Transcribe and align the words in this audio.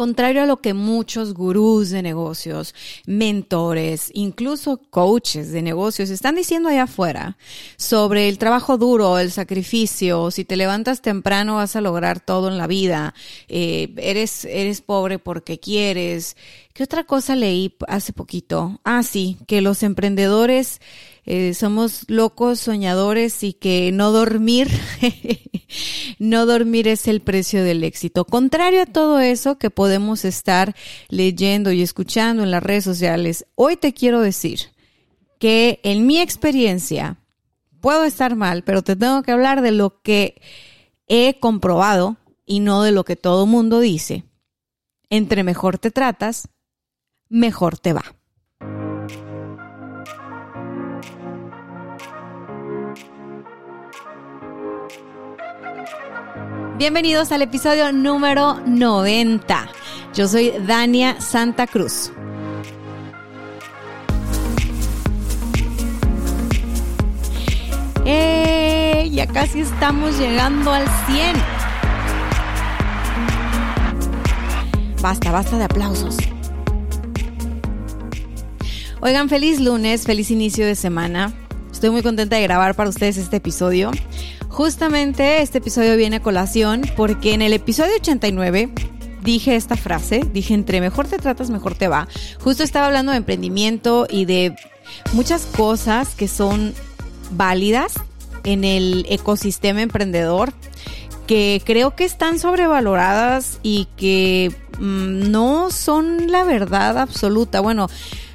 Contrario 0.00 0.44
a 0.44 0.46
lo 0.46 0.62
que 0.62 0.72
muchos 0.72 1.34
gurús 1.34 1.90
de 1.90 2.00
negocios, 2.00 2.74
mentores, 3.04 4.10
incluso 4.14 4.80
coaches 4.88 5.52
de 5.52 5.60
negocios 5.60 6.08
están 6.08 6.36
diciendo 6.36 6.70
allá 6.70 6.84
afuera 6.84 7.36
sobre 7.76 8.30
el 8.30 8.38
trabajo 8.38 8.78
duro, 8.78 9.18
el 9.18 9.30
sacrificio, 9.30 10.30
si 10.30 10.46
te 10.46 10.56
levantas 10.56 11.02
temprano 11.02 11.56
vas 11.56 11.76
a 11.76 11.82
lograr 11.82 12.18
todo 12.18 12.48
en 12.48 12.56
la 12.56 12.66
vida, 12.66 13.12
eh, 13.48 13.92
eres, 13.98 14.46
eres 14.46 14.80
pobre 14.80 15.18
porque 15.18 15.60
quieres. 15.60 16.34
¿Qué 16.72 16.82
otra 16.82 17.04
cosa 17.04 17.36
leí 17.36 17.76
hace 17.86 18.14
poquito? 18.14 18.80
Ah, 18.84 19.02
sí, 19.02 19.36
que 19.46 19.60
los 19.60 19.82
emprendedores 19.82 20.80
eh, 21.32 21.54
somos 21.54 22.06
locos, 22.08 22.58
soñadores 22.58 23.44
y 23.44 23.52
que 23.52 23.92
no 23.92 24.10
dormir, 24.10 24.68
no 26.18 26.44
dormir 26.44 26.88
es 26.88 27.06
el 27.06 27.20
precio 27.20 27.62
del 27.62 27.84
éxito. 27.84 28.24
Contrario 28.24 28.82
a 28.82 28.86
todo 28.86 29.20
eso 29.20 29.56
que 29.56 29.70
podemos 29.70 30.24
estar 30.24 30.74
leyendo 31.08 31.70
y 31.70 31.82
escuchando 31.82 32.42
en 32.42 32.50
las 32.50 32.64
redes 32.64 32.82
sociales, 32.82 33.46
hoy 33.54 33.76
te 33.76 33.94
quiero 33.94 34.20
decir 34.20 34.72
que 35.38 35.78
en 35.84 36.04
mi 36.04 36.18
experiencia, 36.18 37.18
puedo 37.80 38.02
estar 38.02 38.34
mal, 38.34 38.64
pero 38.64 38.82
te 38.82 38.96
tengo 38.96 39.22
que 39.22 39.30
hablar 39.30 39.62
de 39.62 39.70
lo 39.70 40.02
que 40.02 40.42
he 41.06 41.38
comprobado 41.38 42.16
y 42.44 42.58
no 42.58 42.82
de 42.82 42.90
lo 42.90 43.04
que 43.04 43.14
todo 43.14 43.46
mundo 43.46 43.78
dice. 43.78 44.24
Entre 45.10 45.44
mejor 45.44 45.78
te 45.78 45.92
tratas, 45.92 46.48
mejor 47.28 47.78
te 47.78 47.92
va. 47.92 48.19
Bienvenidos 56.80 57.30
al 57.30 57.42
episodio 57.42 57.92
número 57.92 58.58
90. 58.64 59.68
Yo 60.14 60.26
soy 60.26 60.50
Dania 60.66 61.20
Santa 61.20 61.66
Cruz. 61.66 62.10
¡Eh! 68.06 69.10
Ya 69.12 69.26
casi 69.26 69.60
estamos 69.60 70.18
llegando 70.18 70.72
al 70.72 70.86
100. 71.04 71.36
Basta, 75.02 75.30
basta 75.30 75.58
de 75.58 75.64
aplausos. 75.64 76.16
Oigan, 79.02 79.28
feliz 79.28 79.60
lunes, 79.60 80.06
feliz 80.06 80.30
inicio 80.30 80.64
de 80.64 80.76
semana. 80.76 81.39
Estoy 81.80 81.92
muy 81.92 82.02
contenta 82.02 82.36
de 82.36 82.42
grabar 82.42 82.74
para 82.74 82.90
ustedes 82.90 83.16
este 83.16 83.36
episodio. 83.36 83.90
Justamente 84.50 85.40
este 85.40 85.56
episodio 85.56 85.96
viene 85.96 86.16
a 86.16 86.22
colación 86.22 86.82
porque 86.94 87.32
en 87.32 87.40
el 87.40 87.54
episodio 87.54 87.92
89 87.98 88.68
dije 89.22 89.56
esta 89.56 89.78
frase, 89.78 90.20
dije 90.30 90.52
entre 90.52 90.82
mejor 90.82 91.08
te 91.08 91.16
tratas, 91.16 91.48
mejor 91.48 91.74
te 91.74 91.88
va. 91.88 92.06
Justo 92.38 92.64
estaba 92.64 92.88
hablando 92.88 93.12
de 93.12 93.16
emprendimiento 93.16 94.06
y 94.10 94.26
de 94.26 94.56
muchas 95.14 95.46
cosas 95.46 96.14
que 96.14 96.28
son 96.28 96.74
válidas 97.30 97.94
en 98.44 98.64
el 98.64 99.06
ecosistema 99.08 99.80
emprendedor 99.80 100.52
que 101.26 101.62
creo 101.64 101.96
que 101.96 102.04
están 102.04 102.38
sobrevaloradas 102.38 103.58
y 103.62 103.88
que 103.96 104.54
mm, 104.78 105.30
no 105.30 105.70
son 105.70 106.30
la 106.30 106.44
verdad 106.44 106.98
absoluta. 106.98 107.60
Bueno, 107.60 107.88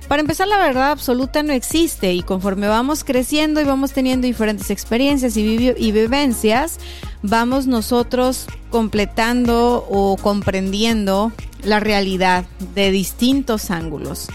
para 0.06 0.22
empezar, 0.22 0.48
la 0.48 0.58
verdad 0.58 0.92
absoluta 0.92 1.44
no 1.44 1.54
existe 1.54 2.14
y 2.14 2.22
conforme 2.22 2.68
vamos 2.68 3.04
creciendo 3.04 3.62
y 3.62 3.64
vamos 3.64 3.92
teniendo 3.92 4.28
diferentes 4.28 4.70
experiencias 4.70 5.38
y, 5.38 5.74
y 5.78 5.92
vivencias, 5.92 6.80
vamos 7.22 7.68
nosotros 7.68 8.48
completando 8.70 9.86
o 9.90 10.18
comprendiendo 10.18 11.32
la 11.64 11.80
realidad 11.80 12.46
de 12.74 12.92
distintos 12.92 13.72
ángulos. 13.72 14.28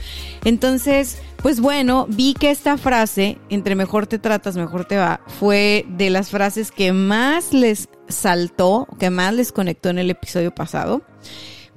Entonces, 0.44 1.18
pues 1.42 1.60
bueno, 1.60 2.06
vi 2.08 2.34
que 2.34 2.50
esta 2.50 2.76
frase, 2.76 3.38
entre 3.48 3.74
mejor 3.74 4.06
te 4.06 4.18
tratas, 4.18 4.56
mejor 4.56 4.84
te 4.84 4.96
va, 4.96 5.20
fue 5.26 5.86
de 5.88 6.10
las 6.10 6.30
frases 6.30 6.70
que 6.70 6.92
más 6.92 7.52
les 7.52 7.88
saltó, 8.08 8.88
que 8.98 9.10
más 9.10 9.34
les 9.34 9.52
conectó 9.52 9.90
en 9.90 9.98
el 9.98 10.10
episodio 10.10 10.54
pasado. 10.54 11.02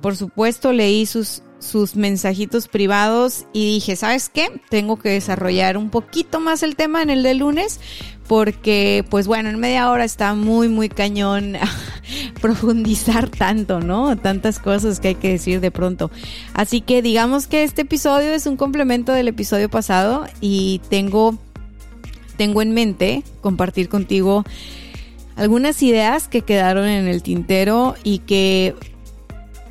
Por 0.02 0.18
supuesto, 0.18 0.74
leí 0.74 1.06
sus 1.06 1.44
sus 1.64 1.96
mensajitos 1.96 2.68
privados 2.68 3.46
y 3.54 3.66
dije, 3.66 3.96
¿sabes 3.96 4.30
qué? 4.30 4.62
Tengo 4.70 5.00
que 5.00 5.10
desarrollar 5.10 5.78
un 5.78 5.90
poquito 5.90 6.40
más 6.40 6.62
el 6.62 6.76
tema 6.76 7.02
en 7.02 7.10
el 7.10 7.24
de 7.24 7.34
lunes 7.34 7.80
porque 8.28 9.06
pues 9.10 9.28
bueno, 9.28 9.50
en 9.50 9.60
media 9.60 9.90
hora 9.90 10.04
está 10.06 10.34
muy 10.34 10.68
muy 10.68 10.90
cañón 10.90 11.54
profundizar 12.42 13.30
tanto, 13.30 13.80
¿no? 13.80 14.18
Tantas 14.18 14.60
cosas 14.60 15.00
que 15.00 15.10
hay 15.10 15.16
que 15.16 15.30
decir 15.30 15.60
de 15.62 15.72
pronto. 15.72 16.12
Así 16.54 16.82
que 16.82 17.02
digamos 17.02 17.48
que 17.48 17.64
este 17.64 17.84
episodio 17.84 18.32
es 18.34 18.46
un 18.46 18.58
complemento 18.58 19.12
del 19.12 19.28
episodio 19.28 19.70
pasado 19.70 20.26
y 20.42 20.82
tengo 20.90 21.38
tengo 22.38 22.62
en 22.62 22.74
mente 22.74 23.24
compartir 23.42 23.90
contigo 23.90 24.44
algunas 25.36 25.82
ideas 25.82 26.28
que 26.28 26.42
quedaron 26.42 26.88
en 26.88 27.08
el 27.08 27.24
tintero 27.24 27.96
y 28.04 28.20
que 28.20 28.76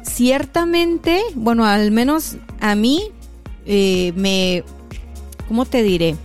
ciertamente, 0.03 1.23
bueno, 1.35 1.65
al 1.65 1.91
menos 1.91 2.37
a 2.61 2.75
mí 2.75 3.11
eh, 3.67 4.13
me, 4.17 4.65
¿cómo 5.49 5.65
te 5.65 5.83
diré? 5.83 6.17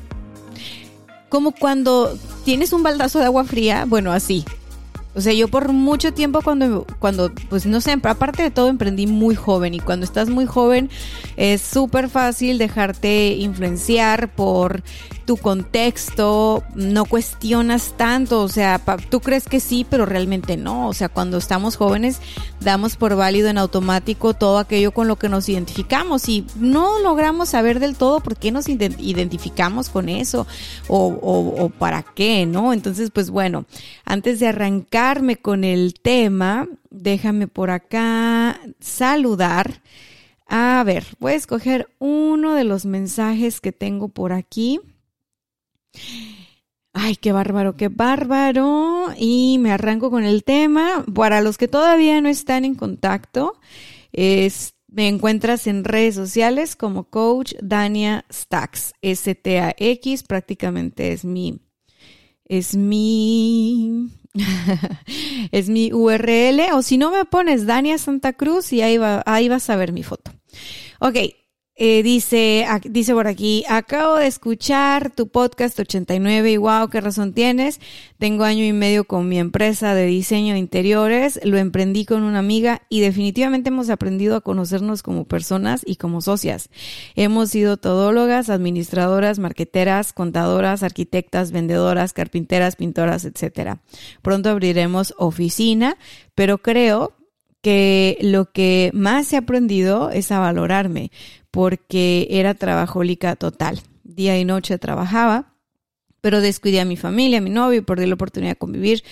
Como 1.29 1.51
cuando 1.51 2.17
tienes 2.45 2.73
un 2.73 2.83
baldazo 2.83 3.19
de 3.19 3.25
agua 3.25 3.43
fría, 3.43 3.85
bueno, 3.85 4.11
así. 4.11 4.45
O 5.17 5.21
sea, 5.21 5.33
yo 5.33 5.47
por 5.47 5.73
mucho 5.73 6.13
tiempo 6.13 6.41
cuando, 6.43 6.85
cuando, 6.99 7.31
pues 7.49 7.65
no 7.65 7.81
sé, 7.81 7.93
aparte 8.03 8.43
de 8.43 8.51
todo 8.51 8.69
emprendí 8.69 9.07
muy 9.07 9.33
joven 9.33 9.73
y 9.73 9.79
cuando 9.79 10.05
estás 10.05 10.29
muy 10.29 10.45
joven 10.45 10.91
es 11.37 11.59
súper 11.59 12.07
fácil 12.07 12.59
dejarte 12.59 13.29
influenciar 13.31 14.31
por 14.35 14.83
tu 15.25 15.35
contexto, 15.35 16.63
no 16.73 17.03
cuestionas 17.03 17.95
tanto, 17.97 18.43
o 18.43 18.47
sea, 18.47 18.79
tú 19.09 19.19
crees 19.19 19.43
que 19.43 19.59
sí, 19.59 19.85
pero 19.89 20.05
realmente 20.05 20.55
no, 20.55 20.87
o 20.87 20.93
sea, 20.93 21.09
cuando 21.09 21.37
estamos 21.37 21.75
jóvenes 21.75 22.21
damos 22.61 22.95
por 22.95 23.15
válido 23.17 23.49
en 23.49 23.57
automático 23.57 24.33
todo 24.33 24.57
aquello 24.57 24.93
con 24.93 25.09
lo 25.09 25.17
que 25.17 25.27
nos 25.27 25.49
identificamos 25.49 26.29
y 26.29 26.45
no 26.55 26.99
logramos 26.99 27.49
saber 27.49 27.81
del 27.81 27.97
todo 27.97 28.21
por 28.21 28.37
qué 28.37 28.51
nos 28.51 28.69
identificamos 28.69 29.89
con 29.89 30.07
eso 30.07 30.47
o, 30.87 31.07
o 31.07 31.69
para 31.69 32.03
qué, 32.03 32.45
¿no? 32.45 32.71
Entonces, 32.71 33.11
pues 33.11 33.29
bueno, 33.29 33.65
antes 34.05 34.39
de 34.39 34.47
con 35.41 35.63
el 35.63 35.93
tema, 35.93 36.67
déjame 36.89 37.47
por 37.47 37.69
acá 37.69 38.59
saludar. 38.81 39.81
A 40.47 40.83
ver, 40.85 41.05
voy 41.19 41.31
a 41.31 41.35
escoger 41.35 41.87
uno 41.97 42.55
de 42.55 42.65
los 42.65 42.85
mensajes 42.85 43.61
que 43.61 43.71
tengo 43.71 44.09
por 44.09 44.33
aquí. 44.33 44.81
Ay, 46.91 47.15
qué 47.15 47.31
bárbaro, 47.31 47.77
qué 47.77 47.87
bárbaro. 47.87 49.07
Y 49.17 49.59
me 49.59 49.71
arranco 49.71 50.11
con 50.11 50.25
el 50.25 50.43
tema. 50.43 51.05
Para 51.15 51.39
los 51.39 51.57
que 51.57 51.69
todavía 51.69 52.19
no 52.19 52.27
están 52.27 52.65
en 52.65 52.75
contacto, 52.75 53.53
me 54.11 55.07
encuentras 55.07 55.67
en 55.67 55.85
redes 55.85 56.15
sociales 56.15 56.75
como 56.75 57.05
Coach 57.05 57.53
Dania 57.61 58.25
Stacks, 58.29 58.93
S-T-A-X, 59.01 60.23
prácticamente 60.23 61.13
es 61.13 61.23
mi, 61.23 61.59
es 62.43 62.75
mi, 62.75 64.09
es 65.51 65.69
mi 65.69 65.91
URL. 65.93 66.73
O 66.73 66.81
si 66.81 66.97
no 66.97 67.11
me 67.11 67.25
pones 67.25 67.65
Dania 67.65 67.97
Santa 67.97 68.33
Cruz 68.33 68.73
y 68.73 68.81
ahí, 68.81 68.97
va, 68.97 69.23
ahí 69.25 69.49
vas 69.49 69.69
a 69.69 69.75
ver 69.75 69.91
mi 69.91 70.03
foto. 70.03 70.31
Ok, 70.99 71.15
eh, 71.79 72.01
dice, 72.01 72.65
dice 72.85 73.13
por 73.13 73.27
aquí, 73.27 73.63
acabo 73.69 74.15
de 74.15 74.25
escuchar 74.25 75.11
tu 75.11 75.27
podcast 75.27 75.79
89 75.79 76.51
y 76.51 76.57
wow, 76.57 76.89
qué 76.89 77.01
razón 77.01 77.33
tienes. 77.33 77.79
Tengo 78.17 78.45
año 78.45 78.65
y 78.65 78.73
medio 78.73 79.03
con 79.03 79.29
mi 79.29 79.37
empresa 79.37 79.93
de 79.93 80.07
diseño 80.07 80.53
de 80.53 80.59
interiores, 80.59 81.39
lo 81.43 81.57
emprendí 81.57 82.03
con 82.03 82.23
una 82.23 82.39
amiga 82.39 82.81
y 82.89 83.01
definitivamente 83.01 83.69
hemos 83.69 83.91
aprendido 83.91 84.35
a 84.35 84.41
conocernos 84.41 85.03
como 85.03 85.25
personas 85.25 85.83
y 85.85 85.97
como 85.97 86.21
socias. 86.21 86.71
Hemos 87.15 87.51
sido 87.51 87.77
todólogas, 87.77 88.49
administradoras, 88.49 89.37
marqueteras, 89.37 90.13
contadoras, 90.13 90.81
arquitectas, 90.81 91.51
vendedoras, 91.51 92.11
carpinteras, 92.13 92.75
pintoras, 92.75 93.23
etcétera. 93.23 93.81
Pronto 94.23 94.49
abriremos 94.49 95.13
oficina, 95.19 95.95
pero 96.33 96.57
creo 96.57 97.13
que 97.61 98.17
lo 98.21 98.51
que 98.51 98.91
más 98.93 99.31
he 99.33 99.37
aprendido 99.37 100.09
es 100.09 100.31
a 100.31 100.39
valorarme, 100.39 101.11
porque 101.51 102.27
era 102.29 102.53
trabajólica 102.53 103.35
total. 103.35 103.81
Día 104.03 104.39
y 104.39 104.45
noche 104.45 104.77
trabajaba, 104.77 105.53
pero 106.21 106.41
descuidé 106.41 106.81
a 106.81 106.85
mi 106.85 106.97
familia, 106.97 107.39
a 107.39 107.41
mi 107.41 107.49
novio 107.49 107.79
y 107.79 107.83
perdí 107.83 108.05
la 108.05 108.15
oportunidad 108.15 108.51
de 108.51 108.57
convivir 108.57 109.03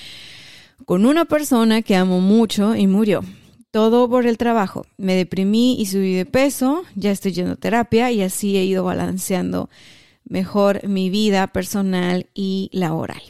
con 0.86 1.06
una 1.06 1.26
persona 1.26 1.82
que 1.82 1.96
amo 1.96 2.20
mucho 2.20 2.76
y 2.76 2.88
murió. 2.88 3.24
Todo 3.72 4.10
por 4.10 4.26
el 4.26 4.38
trabajo. 4.38 4.86
Me 4.98 5.16
deprimí 5.16 5.80
y 5.80 5.86
subí 5.86 6.14
de 6.14 6.26
peso, 6.26 6.84
ya 6.96 7.12
estoy 7.12 7.34
yendo 7.34 7.54
a 7.54 7.58
terapia 7.58 8.12
y 8.12 8.22
así 8.22 8.58
he 8.58 8.64
ido 8.64 8.84
balanceando 8.84 9.70
mejor 10.24 10.88
mi 10.88 11.10
vida 11.10 11.48
personal 11.48 12.28
y 12.34 12.70
laboral. 12.72 13.22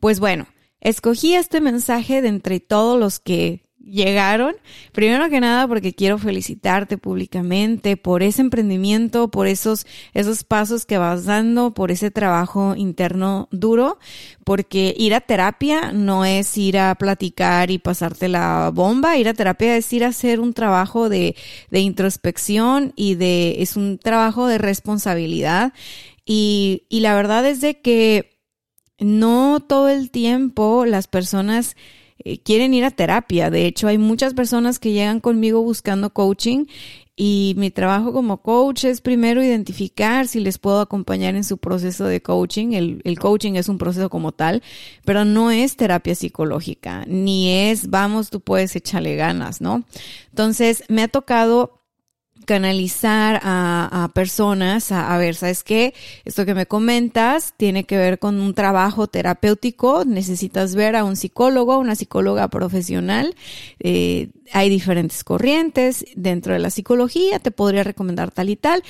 Pues 0.00 0.20
bueno, 0.20 0.46
escogí 0.80 1.34
este 1.34 1.60
mensaje 1.60 2.22
de 2.22 2.28
entre 2.28 2.60
todos 2.60 2.98
los 2.98 3.18
que 3.20 3.67
llegaron. 3.80 4.54
Primero 4.92 5.28
que 5.28 5.40
nada 5.40 5.66
porque 5.66 5.94
quiero 5.94 6.18
felicitarte 6.18 6.98
públicamente 6.98 7.96
por 7.96 8.22
ese 8.22 8.42
emprendimiento, 8.42 9.30
por 9.30 9.46
esos, 9.46 9.86
esos 10.14 10.44
pasos 10.44 10.84
que 10.84 10.98
vas 10.98 11.24
dando, 11.24 11.72
por 11.74 11.90
ese 11.90 12.10
trabajo 12.10 12.74
interno 12.76 13.48
duro, 13.50 13.98
porque 14.44 14.94
ir 14.96 15.14
a 15.14 15.20
terapia 15.20 15.92
no 15.92 16.24
es 16.24 16.56
ir 16.58 16.78
a 16.78 16.94
platicar 16.94 17.70
y 17.70 17.78
pasarte 17.78 18.28
la 18.28 18.70
bomba, 18.72 19.16
ir 19.16 19.28
a 19.28 19.34
terapia 19.34 19.76
es 19.76 19.92
ir 19.92 20.04
a 20.04 20.08
hacer 20.08 20.40
un 20.40 20.52
trabajo 20.52 21.08
de, 21.08 21.36
de 21.70 21.80
introspección 21.80 22.92
y 22.96 23.14
de, 23.14 23.62
es 23.62 23.76
un 23.76 23.98
trabajo 23.98 24.46
de 24.46 24.58
responsabilidad. 24.58 25.72
Y, 26.24 26.84
y 26.88 27.00
la 27.00 27.14
verdad 27.14 27.46
es 27.46 27.60
de 27.60 27.80
que 27.80 28.38
no 28.98 29.60
todo 29.60 29.88
el 29.88 30.10
tiempo 30.10 30.84
las 30.84 31.06
personas 31.06 31.76
eh, 32.24 32.38
quieren 32.38 32.74
ir 32.74 32.84
a 32.84 32.90
terapia. 32.90 33.50
De 33.50 33.66
hecho, 33.66 33.88
hay 33.88 33.98
muchas 33.98 34.34
personas 34.34 34.78
que 34.78 34.92
llegan 34.92 35.20
conmigo 35.20 35.62
buscando 35.62 36.10
coaching 36.10 36.66
y 37.20 37.54
mi 37.56 37.72
trabajo 37.72 38.12
como 38.12 38.42
coach 38.42 38.84
es 38.84 39.00
primero 39.00 39.42
identificar 39.42 40.28
si 40.28 40.38
les 40.38 40.58
puedo 40.58 40.80
acompañar 40.80 41.34
en 41.34 41.42
su 41.42 41.58
proceso 41.58 42.04
de 42.04 42.22
coaching. 42.22 42.74
El, 42.74 43.00
el, 43.02 43.18
coaching 43.18 43.54
es 43.54 43.68
un 43.68 43.76
proceso 43.76 44.08
como 44.08 44.30
tal, 44.30 44.62
pero 45.04 45.24
no 45.24 45.50
es 45.50 45.76
terapia 45.76 46.14
psicológica, 46.14 47.04
ni 47.08 47.50
es, 47.50 47.90
vamos, 47.90 48.30
tú 48.30 48.40
puedes 48.40 48.76
echarle 48.76 49.16
ganas, 49.16 49.60
¿no? 49.60 49.82
Entonces, 50.30 50.84
me 50.88 51.02
ha 51.02 51.08
tocado 51.08 51.77
canalizar 52.48 53.40
a, 53.42 54.10
personas 54.14 54.90
a, 54.90 55.18
ver, 55.18 55.34
¿sabes 55.34 55.62
qué? 55.62 55.92
Esto 56.24 56.46
que 56.46 56.54
me 56.54 56.64
comentas 56.64 57.52
tiene 57.58 57.84
que 57.84 57.98
ver 57.98 58.18
con 58.18 58.40
un 58.40 58.54
trabajo 58.54 59.06
terapéutico, 59.06 60.06
necesitas 60.06 60.74
ver 60.74 60.96
a 60.96 61.04
un 61.04 61.14
psicólogo, 61.14 61.76
una 61.76 61.94
psicóloga 61.94 62.48
profesional. 62.48 63.34
Eh, 63.80 64.30
hay 64.54 64.70
diferentes 64.70 65.24
corrientes 65.24 66.06
dentro 66.16 66.54
de 66.54 66.60
la 66.60 66.70
psicología, 66.70 67.38
te 67.38 67.50
podría 67.50 67.84
recomendar 67.84 68.30
tal 68.30 68.48
y 68.48 68.56
tal. 68.56 68.82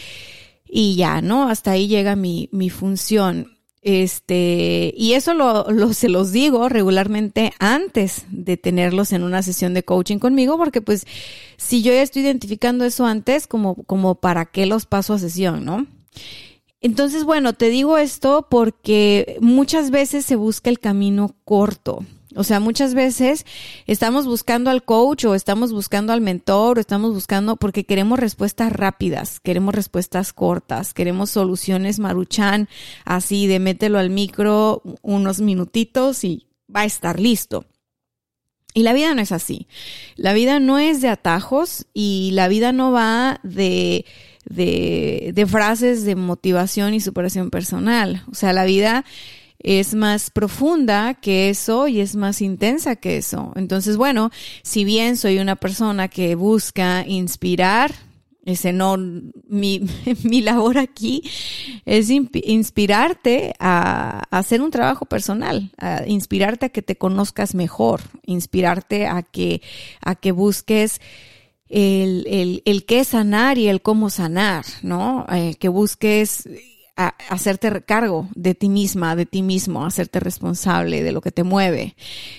Y 0.64 0.94
ya, 0.94 1.20
¿no? 1.20 1.49
Hasta 1.49 1.72
ahí 1.72 1.88
llega 1.88 2.14
mi, 2.14 2.49
mi 2.52 2.70
función. 2.70 3.57
Este, 3.82 4.92
y 4.96 5.12
eso 5.12 5.34
lo, 5.34 5.70
lo, 5.70 5.92
se 5.92 6.08
los 6.08 6.32
digo 6.32 6.69
regularmente 6.69 7.52
antes 7.60 8.25
de 8.30 8.56
tenerlos 8.56 9.12
en 9.12 9.22
una 9.22 9.42
sesión 9.42 9.72
de 9.72 9.84
coaching 9.84 10.19
conmigo, 10.19 10.58
porque 10.58 10.82
pues 10.82 11.06
si 11.56 11.82
yo 11.82 11.92
ya 11.92 12.02
estoy 12.02 12.22
identificando 12.22 12.84
eso 12.84 13.06
antes, 13.06 13.46
como, 13.46 13.76
como 13.84 14.16
para 14.16 14.46
qué 14.46 14.66
los 14.66 14.86
paso 14.86 15.14
a 15.14 15.19
sesión, 15.19 15.64
¿no? 15.64 15.86
Entonces, 16.80 17.25
bueno, 17.25 17.54
te 17.54 17.70
digo 17.70 17.98
esto 17.98 18.46
porque 18.48 19.36
muchas 19.40 19.90
veces 19.90 20.25
se 20.25 20.36
busca 20.36 20.70
el 20.70 20.78
camino 20.78 21.34
corto. 21.44 22.04
O 22.36 22.44
sea, 22.44 22.60
muchas 22.60 22.94
veces 22.94 23.46
estamos 23.86 24.26
buscando 24.26 24.70
al 24.70 24.84
coach 24.84 25.25
o 25.25 25.34
estamos 25.34 25.72
buscando 25.72 26.12
al 26.12 26.20
mentor 26.20 26.78
o 26.78 26.80
estamos 26.80 27.14
buscando 27.14 27.56
porque 27.56 27.84
queremos 27.84 28.19
respuestas 28.19 28.72
rápidas, 28.72 29.40
queremos 29.40 29.75
respuestas 29.75 30.32
cortas, 30.32 30.92
queremos 30.92 31.30
soluciones 31.30 31.98
maruchan, 31.98 32.69
así 33.04 33.46
de 33.46 33.60
mételo 33.60 33.98
al 33.98 34.10
micro 34.10 34.82
unos 35.00 35.40
minutitos 35.40 36.22
y 36.25 36.46
va 36.75 36.80
a 36.80 36.86
estar 36.86 37.19
listo. 37.19 37.64
Y 38.75 38.82
la 38.82 38.92
vida 38.92 39.14
no 39.14 39.22
es 39.22 39.32
así. 39.32 39.66
La 40.16 40.34
vida 40.34 40.60
no 40.60 40.78
es 40.78 41.00
de 41.00 41.08
atajos 41.08 41.86
y 41.94 42.30
la 42.34 42.48
vida 42.48 42.72
no 42.72 42.92
va 42.92 43.40
de, 43.42 44.04
de, 44.44 45.32
de 45.34 45.46
frases 45.46 46.04
de 46.04 46.14
motivación 46.14 46.92
y 46.92 47.00
superación 47.00 47.48
personal. 47.50 48.22
O 48.30 48.34
sea, 48.34 48.52
la 48.52 48.64
vida 48.64 49.04
es 49.60 49.94
más 49.94 50.31
profunda 50.31 51.14
que 51.14 51.50
eso 51.50 51.88
y 51.88 52.00
es 52.00 52.16
más 52.16 52.40
intensa 52.40 52.96
que 52.96 53.16
eso. 53.16 53.52
Entonces, 53.56 53.96
bueno, 53.96 54.31
si 54.62 54.84
bien 54.84 55.16
soy 55.16 55.38
una 55.38 55.56
persona 55.56 56.08
que 56.08 56.34
busca 56.34 57.05
inspirar, 57.06 57.93
ese 58.44 58.72
no, 58.72 58.96
mi, 58.96 59.82
mi 60.22 60.40
labor 60.40 60.78
aquí 60.78 61.22
es 61.84 62.08
inspirarte 62.10 63.55
a, 63.58 64.22
hacer 64.31 64.62
un 64.62 64.70
trabajo 64.70 65.05
personal, 65.06 65.70
a 65.76 66.06
inspirarte 66.06 66.66
a 66.66 66.69
que 66.70 66.82
te 66.82 66.96
conozcas 66.96 67.54
mejor, 67.54 68.00
inspirarte 68.25 69.06
a 69.06 69.22
que, 69.22 69.61
a 70.00 70.14
que 70.14 70.32
busques 70.32 71.00
el, 71.69 72.26
el, 72.26 72.62
el 72.64 72.87
qué 72.87 73.04
sanar 73.04 73.58
y 73.58 73.69
el 73.69 73.82
cómo 73.82 74.08
sanar, 74.08 74.64
¿no? 74.82 75.26
Eh, 75.31 75.56
que 75.58 75.69
busques 75.69 76.49
hacerte 76.98 77.82
cargo 77.82 78.28
de 78.34 78.54
ti 78.54 78.68
misma, 78.68 79.14
de 79.14 79.26
ti 79.26 79.42
mismo, 79.42 79.86
hacerte 79.86 80.20
responsable 80.20 81.02
de 81.02 81.12
lo 81.12 81.20
que 81.20 81.30
te 81.30 81.44
mueve. 81.44 81.94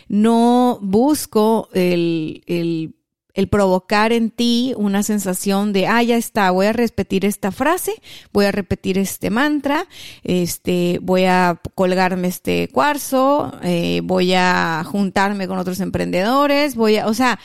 No 0.09 0.79
busco 0.81 1.69
el, 1.73 2.43
el, 2.45 2.95
el 3.33 3.47
provocar 3.47 4.11
en 4.11 4.31
ti 4.31 4.73
una 4.75 5.01
sensación 5.01 5.71
de, 5.71 5.87
ah, 5.87 6.03
ya 6.03 6.17
está, 6.17 6.51
voy 6.51 6.65
a 6.65 6.73
repetir 6.73 7.23
esta 7.23 7.51
frase, 7.51 7.93
voy 8.33 8.45
a 8.45 8.51
repetir 8.51 8.97
este 8.97 9.29
mantra, 9.29 9.87
este, 10.23 10.99
voy 11.01 11.23
a 11.23 11.61
colgarme 11.73 12.27
este 12.27 12.67
cuarzo, 12.67 13.53
eh, 13.63 14.01
voy 14.03 14.33
a 14.33 14.83
juntarme 14.85 15.47
con 15.47 15.57
otros 15.57 15.79
emprendedores, 15.79 16.75
voy 16.75 16.97
a, 16.97 17.07
o 17.07 17.13
sea, 17.13 17.39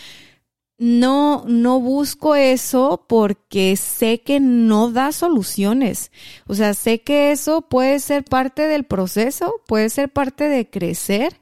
no, 0.78 1.44
no 1.46 1.80
busco 1.80 2.34
eso 2.34 3.04
porque 3.08 3.76
sé 3.76 4.22
que 4.22 4.40
no 4.40 4.90
da 4.90 5.12
soluciones. 5.12 6.10
O 6.46 6.54
sea, 6.54 6.74
sé 6.74 7.02
que 7.02 7.30
eso 7.30 7.62
puede 7.62 8.00
ser 8.00 8.24
parte 8.24 8.66
del 8.66 8.84
proceso, 8.84 9.54
puede 9.66 9.88
ser 9.88 10.12
parte 10.12 10.48
de 10.48 10.68
crecer. 10.68 11.38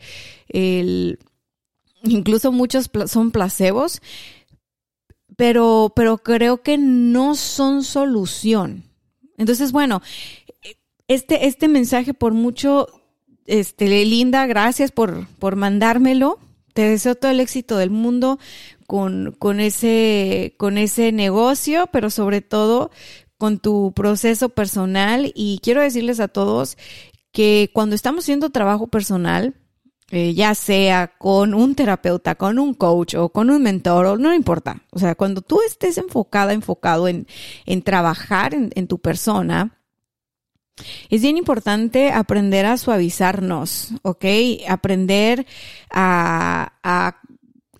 El, 0.48 1.18
incluso 2.02 2.52
muchos 2.52 2.90
son 3.06 3.30
placebos, 3.30 4.02
pero, 5.36 5.92
pero 5.96 6.18
creo 6.18 6.62
que 6.62 6.76
no 6.76 7.34
son 7.34 7.84
solución. 7.84 8.84
Entonces, 9.38 9.72
bueno, 9.72 10.02
este, 11.08 11.46
este 11.46 11.68
mensaje 11.68 12.12
por 12.12 12.32
mucho, 12.34 12.86
este, 13.46 14.04
Linda, 14.04 14.46
gracias 14.46 14.92
por, 14.92 15.26
por 15.38 15.56
mandármelo. 15.56 16.38
Te 16.74 16.82
deseo 16.82 17.14
todo 17.14 17.30
el 17.30 17.40
éxito 17.40 17.76
del 17.76 17.90
mundo 17.90 18.38
con, 18.92 19.34
con, 19.38 19.58
ese, 19.58 20.54
con 20.58 20.76
ese 20.76 21.12
negocio, 21.12 21.88
pero 21.90 22.10
sobre 22.10 22.42
todo 22.42 22.90
con 23.38 23.58
tu 23.58 23.92
proceso 23.94 24.50
personal. 24.50 25.32
Y 25.34 25.60
quiero 25.62 25.80
decirles 25.80 26.20
a 26.20 26.28
todos 26.28 26.76
que 27.32 27.70
cuando 27.72 27.94
estamos 27.94 28.26
haciendo 28.26 28.50
trabajo 28.50 28.88
personal, 28.88 29.54
eh, 30.10 30.34
ya 30.34 30.54
sea 30.54 31.14
con 31.16 31.54
un 31.54 31.74
terapeuta, 31.74 32.34
con 32.34 32.58
un 32.58 32.74
coach 32.74 33.14
o 33.14 33.30
con 33.30 33.48
un 33.48 33.62
mentor, 33.62 34.04
o 34.04 34.18
no 34.18 34.34
importa. 34.34 34.82
O 34.90 34.98
sea, 34.98 35.14
cuando 35.14 35.40
tú 35.40 35.60
estés 35.66 35.96
enfocada, 35.96 36.52
enfocado 36.52 37.08
en, 37.08 37.26
en 37.64 37.80
trabajar 37.80 38.52
en, 38.52 38.86
tu 38.88 38.98
persona, 38.98 39.78
es 41.08 41.22
bien 41.22 41.38
importante 41.38 42.12
aprender 42.12 42.66
a 42.66 42.76
suavizarnos, 42.76 43.94
¿ok? 44.02 44.26
Aprender 44.68 45.46
a, 45.90 46.74
a, 46.82 47.22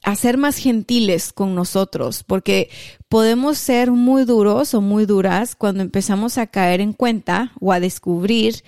a, 0.02 0.16
ser 0.16 0.36
más 0.36 0.56
gentiles 0.56 1.32
con 1.32 1.54
nosotros, 1.54 2.24
porque 2.24 2.70
podemos 3.08 3.58
ser 3.58 3.90
muy 3.90 4.24
duros 4.24 4.74
o 4.74 4.80
muy 4.80 5.06
duras 5.06 5.54
cuando 5.54 5.82
empezamos 5.82 6.38
a 6.38 6.46
caer 6.46 6.80
en 6.80 6.92
cuenta 6.92 7.52
o 7.60 7.72
a 7.72 7.80
descubrir, 7.80 8.62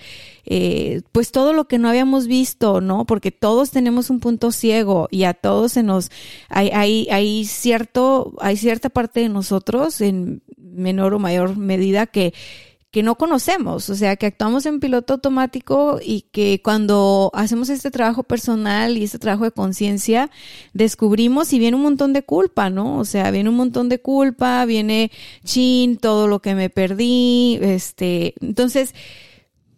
eh, 0.45 1.01
pues 1.11 1.31
todo 1.31 1.53
lo 1.53 1.67
que 1.67 1.77
no 1.77 1.89
habíamos 1.89 2.27
visto, 2.27 2.81
¿no? 2.81 3.05
Porque 3.05 3.31
todos 3.31 3.71
tenemos 3.71 4.09
un 4.09 4.19
punto 4.19 4.51
ciego 4.51 5.07
y 5.11 5.23
a 5.23 5.33
todos 5.33 5.73
se 5.73 5.83
nos, 5.83 6.11
hay, 6.49 6.69
hay, 6.69 7.07
hay 7.09 7.45
cierto, 7.45 8.33
hay 8.39 8.57
cierta 8.57 8.89
parte 8.89 9.21
de 9.21 9.29
nosotros 9.29 10.01
en 10.01 10.41
menor 10.57 11.13
o 11.13 11.19
mayor 11.19 11.57
medida 11.57 12.05
que 12.05 12.33
que 12.95 13.03
no 13.03 13.15
conocemos, 13.15 13.89
o 13.89 13.95
sea, 13.95 14.15
que 14.15 14.25
actuamos 14.25 14.65
en 14.65 14.79
piloto 14.79 15.15
automático 15.15 15.99
y 16.01 16.21
que 16.31 16.61
cuando 16.63 17.29
hacemos 17.33 17.67
este 17.67 17.91
trabajo 17.91 18.23
personal 18.23 18.97
y 18.97 19.03
este 19.03 19.19
trabajo 19.19 19.43
de 19.43 19.51
conciencia, 19.51 20.31
descubrimos 20.71 21.51
y 21.51 21.59
viene 21.59 21.75
un 21.75 21.83
montón 21.83 22.13
de 22.13 22.23
culpa, 22.23 22.69
¿no? 22.69 22.97
O 22.97 23.03
sea, 23.03 23.31
viene 23.31 23.49
un 23.49 23.57
montón 23.57 23.89
de 23.89 23.99
culpa, 23.99 24.63
viene 24.63 25.11
chin, 25.43 25.97
todo 25.97 26.29
lo 26.29 26.39
que 26.39 26.55
me 26.55 26.69
perdí, 26.69 27.59
este, 27.61 28.33
entonces, 28.39 28.95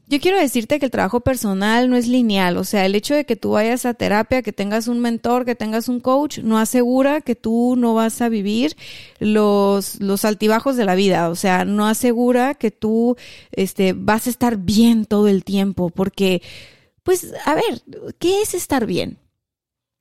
yo 0.10 0.22
quiero 0.22 0.40
decirte 0.40 0.80
que 0.80 0.86
el 0.86 0.92
trabajo 0.92 1.20
personal 1.20 1.90
no 1.90 1.98
es 1.98 2.08
lineal, 2.08 2.56
o 2.56 2.64
sea, 2.64 2.86
el 2.86 2.96
hecho 2.96 3.14
de 3.14 3.26
que 3.26 3.36
tú 3.36 3.52
vayas 3.52 3.86
a 3.86 3.94
terapia, 3.94 4.42
que 4.42 4.54
tengas 4.54 4.88
un 4.88 5.00
mentor, 5.00 5.44
que 5.44 5.54
tengas 5.54 5.90
un 5.90 6.00
coach, 6.00 6.40
no 6.40 6.58
asegura 6.58 7.20
que 7.20 7.36
tú 7.36 7.76
no 7.78 7.94
vas 7.94 8.22
a 8.22 8.30
vivir 8.30 8.78
los, 9.20 10.00
los 10.00 10.24
altibajos 10.24 10.78
de 10.78 10.86
la 10.86 10.96
vida, 10.96 11.30
o 11.30 11.36
sea, 11.36 11.66
no 11.66 11.88
asegura 11.88 12.54
que 12.54 12.72
tú 12.72 13.18
este, 13.52 13.92
vas 13.92 14.28
a 14.28 14.30
estar 14.30 14.58
bien 14.58 15.06
todo 15.06 15.28
el 15.28 15.44
tiempo, 15.44 15.90
porque, 15.90 16.42
pues, 17.04 17.34
a 17.44 17.56
ver, 17.56 17.82
¿qué 18.18 18.42
es 18.42 18.54
estar 18.54 18.86
bien? 18.86 19.18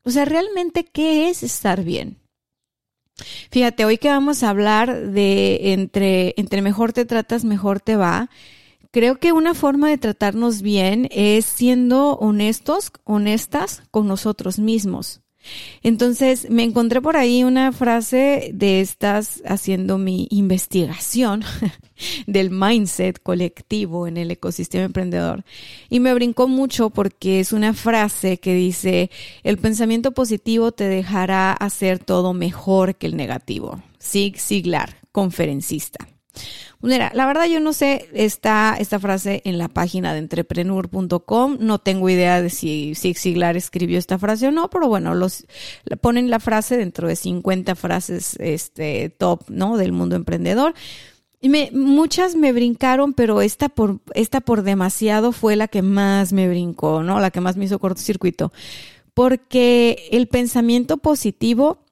O 0.05 0.11
sea, 0.11 0.25
realmente, 0.25 0.85
¿qué 0.85 1.29
es 1.31 1.43
estar 1.43 1.83
bien? 1.83 2.19
Fíjate, 3.51 3.85
hoy 3.85 3.99
que 3.99 4.09
vamos 4.09 4.45
a 4.45 4.51
hablar 4.51 5.09
de 5.09 5.73
entre, 5.73 6.35
entre 6.37 6.63
mejor 6.63 6.93
te 6.93 7.05
tratas, 7.07 7.45
mejor 7.45 7.81
te 7.81 7.97
va, 7.97 8.31
creo 8.97 9.17
que 9.17 9.33
una 9.33 9.53
forma 9.53 9.91
de 9.91 9.99
tratarnos 9.99 10.63
bien 10.63 11.07
es 11.11 11.45
siendo 11.45 12.13
honestos, 12.15 12.91
honestas 13.05 13.83
con 13.91 14.07
nosotros 14.07 14.59
mismos. 14.59 15.21
Entonces 15.83 16.49
me 16.49 16.63
encontré 16.63 17.03
por 17.03 17.19
ahí 17.19 17.45
una 17.45 17.73
frase 17.73 18.53
de 18.55 18.81
estas 18.81 19.43
haciendo 19.45 19.99
mi 19.99 20.29
investigación 20.31 21.45
del 22.27 22.49
mindset 22.49 23.23
colectivo 23.23 24.07
en 24.07 24.17
el 24.17 24.31
ecosistema 24.31 24.85
emprendedor 24.85 25.45
y 25.91 26.01
me 26.01 26.15
brincó 26.15 26.49
mucho 26.49 26.89
porque 26.89 27.39
es 27.39 27.53
una 27.53 27.75
frase 27.75 28.39
que 28.39 28.55
dice 28.55 29.11
el 29.43 29.59
pensamiento 29.59 30.13
positivo 30.13 30.73
te 30.73 30.85
dejará 30.85 31.53
hacer 31.53 31.99
todo 31.99 32.33
mejor 32.33 32.95
que 32.95 33.09
el 33.09 33.19
negativo. 33.19 33.83
Sig 33.99 34.39
Siglar, 34.39 34.97
conferencista. 35.13 36.16
Mira, 36.83 37.11
la 37.15 37.27
verdad 37.27 37.47
yo 37.47 37.59
no 37.59 37.73
sé, 37.73 38.09
está 38.13 38.77
esta 38.79 38.99
frase 38.99 39.41
en 39.45 39.59
la 39.59 39.69
página 39.69 40.13
de 40.13 40.21
entrepreneur.com, 40.21 41.57
no 41.59 41.79
tengo 41.79 42.11
idea 42.11 42.43
de 42.43 42.51
si 42.51 42.95
Zig 42.95 43.17
escribió 43.17 43.99
esta 43.99 44.19
frase 44.19 44.49
o 44.49 44.53
no, 44.53 44.69
pero 44.71 44.87
bueno, 44.87 45.15
los 45.15 45.47
ponen 46.01 46.31
la 46.31 46.39
frase 46.39 46.77
dentro 46.77 47.09
de 47.09 47.17
50 47.17 47.75
frases 47.75 48.37
este 48.39 49.09
top, 49.09 49.45
¿no? 49.49 49.77
del 49.77 49.93
mundo 49.93 50.17
emprendedor. 50.17 50.75
Y 51.41 51.49
me, 51.49 51.71
muchas 51.73 52.35
me 52.35 52.53
brincaron, 52.53 53.13
pero 53.13 53.41
esta 53.41 53.69
por, 53.69 54.01
esta 54.15 54.41
por 54.41 54.63
demasiado 54.63 55.33
fue 55.33 55.57
la 55.57 55.69
que 55.69 55.83
más 55.83 56.33
me 56.33 56.49
brincó, 56.49 57.03
¿no? 57.03 57.21
La 57.21 57.31
que 57.31 57.41
más 57.41 57.57
me 57.57 57.67
hizo 57.67 57.79
cortocircuito. 57.79 58.53
Porque 59.15 60.09
el 60.13 60.29
pensamiento 60.29 60.97
positivo 60.97 61.86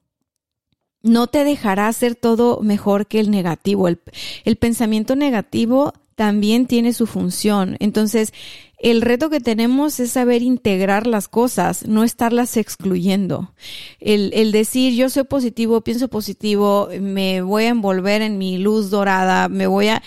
no 1.05 1.27
te 1.27 1.43
dejará 1.43 1.87
hacer 1.87 2.15
todo 2.15 2.59
mejor 2.61 3.05
que 3.05 3.19
el 3.19 3.29
negativo. 3.29 3.87
El, 3.87 4.01
el, 4.43 4.55
pensamiento 4.57 5.15
negativo 5.15 5.93
también 6.15 6.65
tiene 6.65 6.93
su 6.93 7.05
función. 7.05 7.77
Entonces, 7.79 8.33
el 8.79 9.01
reto 9.01 9.29
que 9.29 9.39
tenemos 9.39 9.99
es 9.99 10.11
saber 10.11 10.41
integrar 10.41 11.05
las 11.05 11.27
cosas, 11.27 11.87
no 11.87 12.03
estarlas 12.03 12.57
excluyendo. 12.57 13.53
El, 13.99 14.31
el 14.33 14.51
decir 14.51 14.93
yo 14.93 15.09
soy 15.09 15.25
positivo, 15.25 15.81
pienso 15.81 16.07
positivo, 16.07 16.89
me 16.99 17.41
voy 17.41 17.65
a 17.65 17.69
envolver 17.69 18.23
en 18.23 18.39
mi 18.39 18.57
luz 18.57 18.89
dorada, 18.89 19.47
me 19.47 19.67
voy 19.67 19.89
a 19.89 20.01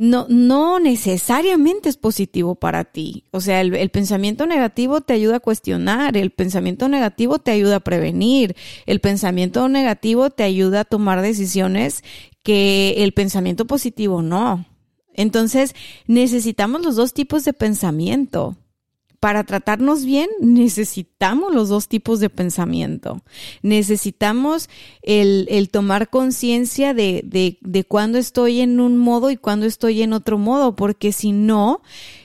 no, 0.00 0.24
no 0.30 0.80
necesariamente 0.80 1.90
es 1.90 1.98
positivo 1.98 2.54
para 2.54 2.84
ti. 2.84 3.24
O 3.32 3.42
sea, 3.42 3.60
el, 3.60 3.74
el, 3.74 3.90
pensamiento 3.90 4.46
negativo 4.46 5.02
te 5.02 5.12
ayuda 5.12 5.36
a 5.36 5.40
cuestionar, 5.40 6.16
el 6.16 6.30
pensamiento 6.30 6.88
negativo 6.88 7.38
te 7.38 7.50
ayuda 7.50 7.76
a 7.76 7.80
prevenir, 7.80 8.56
el 8.86 9.00
pensamiento 9.00 9.68
negativo 9.68 10.30
te 10.30 10.42
ayuda 10.42 10.80
a 10.80 10.84
tomar 10.86 11.20
decisiones 11.20 12.02
que 12.42 12.94
el 13.04 13.12
pensamiento 13.12 13.66
positivo 13.66 14.22
no. 14.22 14.64
Entonces, 15.12 15.74
necesitamos 16.06 16.82
los 16.82 16.96
dos 16.96 17.12
tipos 17.12 17.44
de 17.44 17.52
pensamiento 17.52 18.56
para 19.20 19.44
tratarnos 19.44 20.06
bien 20.06 20.28
necesitamos 20.40 21.54
los 21.54 21.68
dos 21.68 21.88
tipos 21.88 22.20
de 22.20 22.30
pensamiento. 22.30 23.22
Necesitamos 23.62 24.70
el, 25.02 25.46
el 25.50 25.68
tomar 25.68 26.08
conciencia 26.08 26.94
de, 26.94 27.20
de, 27.24 27.58
de 27.60 27.84
cuándo 27.84 28.16
estoy 28.16 28.60
en 28.62 28.80
un 28.80 28.96
modo 28.96 29.30
y 29.30 29.36
cuándo 29.36 29.66
estoy 29.66 30.00
en 30.00 30.14
otro 30.14 30.38
modo, 30.38 30.74
porque 30.74 31.12
si 31.12 31.32
no, 31.32 31.82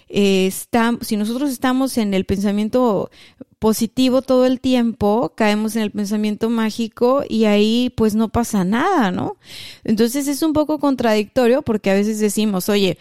eh, 0.07 0.47
está, 0.47 0.97
si 1.01 1.17
nosotros 1.17 1.51
estamos 1.51 1.97
en 1.97 2.13
el 2.13 2.23
pensamiento 2.23 3.11
positivo 3.59 4.21
todo 4.21 4.45
el 4.45 4.61
tiempo, 4.61 5.33
caemos 5.35 5.75
en 5.75 5.81
el 5.81 5.91
pensamiento 5.91 6.49
mágico 6.49 7.23
y 7.27 7.43
ahí 7.45 7.91
pues 7.97 8.15
no 8.15 8.29
pasa 8.29 8.63
nada, 8.63 9.11
¿no? 9.11 9.35
Entonces 9.83 10.29
es 10.29 10.41
un 10.43 10.53
poco 10.53 10.79
contradictorio 10.79 11.61
porque 11.61 11.91
a 11.91 11.95
veces 11.95 12.19
decimos, 12.19 12.69
oye, 12.69 12.97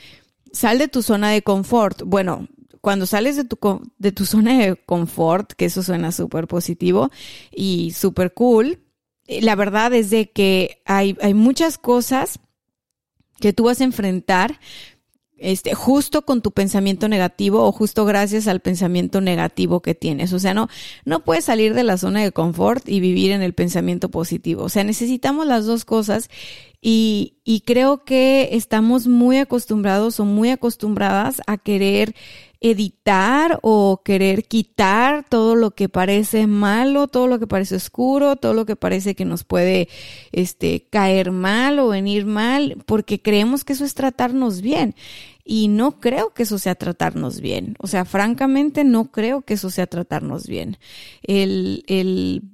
sal 0.52 0.78
de 0.78 0.88
tu 0.88 1.02
zona 1.02 1.30
de 1.30 1.42
confort. 1.42 2.02
Bueno, 2.04 2.48
cuando 2.84 3.06
sales 3.06 3.34
de 3.34 3.44
tu, 3.44 3.58
de 3.96 4.12
tu 4.12 4.26
zona 4.26 4.58
de 4.58 4.76
confort, 4.76 5.54
que 5.54 5.64
eso 5.64 5.82
suena 5.82 6.12
súper 6.12 6.46
positivo 6.46 7.10
y 7.50 7.92
súper 7.92 8.34
cool, 8.34 8.78
eh, 9.26 9.40
la 9.40 9.56
verdad 9.56 9.94
es 9.94 10.10
de 10.10 10.30
que 10.30 10.82
hay, 10.84 11.16
hay 11.22 11.32
muchas 11.32 11.78
cosas 11.78 12.40
que 13.40 13.54
tú 13.54 13.64
vas 13.64 13.80
a 13.80 13.84
enfrentar 13.84 14.60
este, 15.38 15.74
justo 15.74 16.26
con 16.26 16.42
tu 16.42 16.52
pensamiento 16.52 17.08
negativo 17.08 17.64
o 17.64 17.72
justo 17.72 18.04
gracias 18.04 18.48
al 18.48 18.60
pensamiento 18.60 19.22
negativo 19.22 19.80
que 19.80 19.94
tienes. 19.94 20.34
O 20.34 20.38
sea, 20.38 20.52
no, 20.52 20.68
no 21.06 21.24
puedes 21.24 21.46
salir 21.46 21.72
de 21.72 21.84
la 21.84 21.96
zona 21.96 22.22
de 22.22 22.32
confort 22.32 22.86
y 22.86 23.00
vivir 23.00 23.32
en 23.32 23.40
el 23.40 23.54
pensamiento 23.54 24.10
positivo. 24.10 24.62
O 24.62 24.68
sea, 24.68 24.84
necesitamos 24.84 25.46
las 25.46 25.64
dos 25.64 25.86
cosas 25.86 26.28
y, 26.82 27.38
y 27.44 27.62
creo 27.62 28.04
que 28.04 28.50
estamos 28.52 29.06
muy 29.06 29.38
acostumbrados 29.38 30.20
o 30.20 30.26
muy 30.26 30.50
acostumbradas 30.50 31.40
a 31.46 31.56
querer 31.56 32.14
editar 32.64 33.58
o 33.60 34.00
querer 34.02 34.44
quitar 34.44 35.26
todo 35.28 35.54
lo 35.54 35.72
que 35.72 35.90
parece 35.90 36.46
malo, 36.46 37.08
todo 37.08 37.26
lo 37.26 37.38
que 37.38 37.46
parece 37.46 37.76
oscuro, 37.76 38.36
todo 38.36 38.54
lo 38.54 38.64
que 38.64 38.74
parece 38.74 39.14
que 39.14 39.26
nos 39.26 39.44
puede 39.44 39.86
este 40.32 40.86
caer 40.88 41.30
mal 41.30 41.78
o 41.78 41.88
venir 41.88 42.24
mal, 42.24 42.78
porque 42.86 43.20
creemos 43.20 43.64
que 43.64 43.74
eso 43.74 43.84
es 43.84 43.92
tratarnos 43.92 44.62
bien. 44.62 44.94
Y 45.44 45.68
no 45.68 46.00
creo 46.00 46.32
que 46.32 46.44
eso 46.44 46.58
sea 46.58 46.74
tratarnos 46.74 47.42
bien. 47.42 47.76
O 47.80 47.86
sea, 47.86 48.06
francamente 48.06 48.82
no 48.82 49.10
creo 49.12 49.42
que 49.42 49.54
eso 49.54 49.68
sea 49.68 49.86
tratarnos 49.86 50.46
bien. 50.46 50.78
El, 51.22 51.84
el 51.86 52.53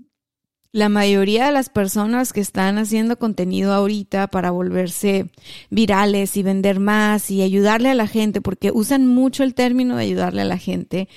la 0.73 0.89
mayoría 0.89 1.47
de 1.47 1.53
las 1.53 1.69
personas 1.69 2.33
que 2.33 2.41
están 2.41 2.79
haciendo 2.79 3.19
contenido 3.19 3.73
ahorita 3.73 4.29
para 4.29 4.53
volverse 4.53 5.31
virales 5.69 6.37
y 6.37 6.43
vender 6.43 6.79
más 6.79 7.31
y 7.31 7.43
ayudarle 7.43 7.91
a 7.91 7.95
la 7.95 8.07
gente, 8.07 8.41
porque 8.41 8.71
usan 8.73 9.07
mucho 9.07 9.43
el 9.43 9.55
término 9.55 9.97
de 9.97 10.05
ayudarle 10.05 10.43
a 10.43 10.45
la 10.45 10.59
gente, 10.59 11.09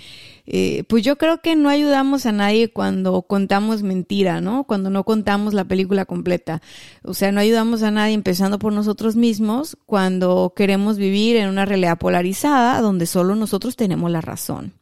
eh, 0.45 0.83
pues 0.89 1.03
yo 1.03 1.17
creo 1.17 1.41
que 1.41 1.55
no 1.55 1.69
ayudamos 1.69 2.25
a 2.25 2.31
nadie 2.31 2.71
cuando 2.71 3.21
contamos 3.21 3.83
mentira, 3.83 4.41
¿no? 4.41 4.65
Cuando 4.65 4.89
no 4.89 5.03
contamos 5.03 5.53
la 5.53 5.65
película 5.65 6.05
completa. 6.05 6.61
O 7.03 7.13
sea, 7.13 7.31
no 7.31 7.39
ayudamos 7.39 7.83
a 7.83 7.91
nadie 7.91 8.13
empezando 8.13 8.59
por 8.59 8.73
nosotros 8.73 9.15
mismos 9.15 9.77
cuando 9.85 10.53
queremos 10.55 10.97
vivir 10.97 11.37
en 11.37 11.47
una 11.47 11.65
realidad 11.65 11.97
polarizada 11.97 12.81
donde 12.81 13.05
solo 13.05 13.35
nosotros 13.35 13.75
tenemos 13.75 14.11
la 14.11 14.21
razón. 14.21 14.73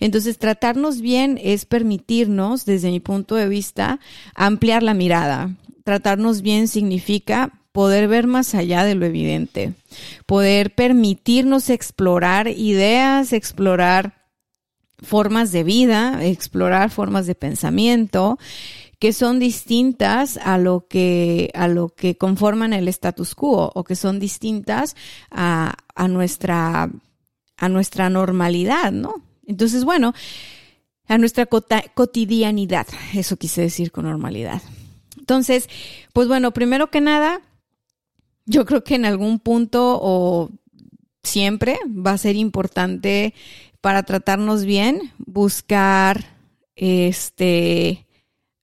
Entonces, 0.00 0.38
tratarnos 0.38 1.00
bien 1.00 1.38
es 1.42 1.64
permitirnos, 1.64 2.64
desde 2.64 2.90
mi 2.90 3.00
punto 3.00 3.34
de 3.34 3.48
vista, 3.48 4.00
ampliar 4.34 4.82
la 4.82 4.94
mirada. 4.94 5.54
Tratarnos 5.84 6.42
bien 6.42 6.68
significa 6.68 7.52
poder 7.72 8.08
ver 8.08 8.26
más 8.26 8.54
allá 8.54 8.84
de 8.84 8.94
lo 8.94 9.04
evidente, 9.04 9.74
poder 10.24 10.74
permitirnos 10.74 11.68
explorar 11.68 12.48
ideas, 12.48 13.34
explorar 13.34 14.24
formas 15.02 15.52
de 15.52 15.62
vida, 15.62 16.24
explorar 16.24 16.90
formas 16.90 17.26
de 17.26 17.34
pensamiento 17.34 18.38
que 18.98 19.12
son 19.12 19.38
distintas 19.38 20.38
a 20.38 20.56
lo 20.56 20.86
que, 20.88 21.50
a 21.54 21.68
lo 21.68 21.90
que 21.90 22.16
conforman 22.16 22.72
el 22.72 22.88
status 22.88 23.34
quo 23.34 23.70
o 23.74 23.84
que 23.84 23.94
son 23.94 24.18
distintas 24.18 24.96
a, 25.30 25.74
a 25.94 26.08
nuestra, 26.08 26.90
a 27.58 27.68
nuestra 27.68 28.08
normalidad, 28.08 28.92
¿no? 28.92 29.22
Entonces, 29.46 29.84
bueno, 29.84 30.12
a 31.08 31.18
nuestra 31.18 31.46
cotidianidad, 31.46 32.86
eso 33.14 33.36
quise 33.36 33.62
decir 33.62 33.92
con 33.92 34.04
normalidad. 34.04 34.60
Entonces, 35.18 35.68
pues 36.12 36.28
bueno, 36.28 36.52
primero 36.52 36.90
que 36.90 37.00
nada, 37.00 37.40
yo 38.44 38.64
creo 38.64 38.84
que 38.84 38.96
en 38.96 39.04
algún 39.04 39.38
punto 39.38 39.98
o 40.00 40.50
siempre 41.22 41.78
va 41.86 42.12
a 42.12 42.18
ser 42.18 42.36
importante 42.36 43.34
para 43.80 44.02
tratarnos 44.02 44.64
bien 44.64 45.12
buscar 45.18 46.24
este 46.74 48.06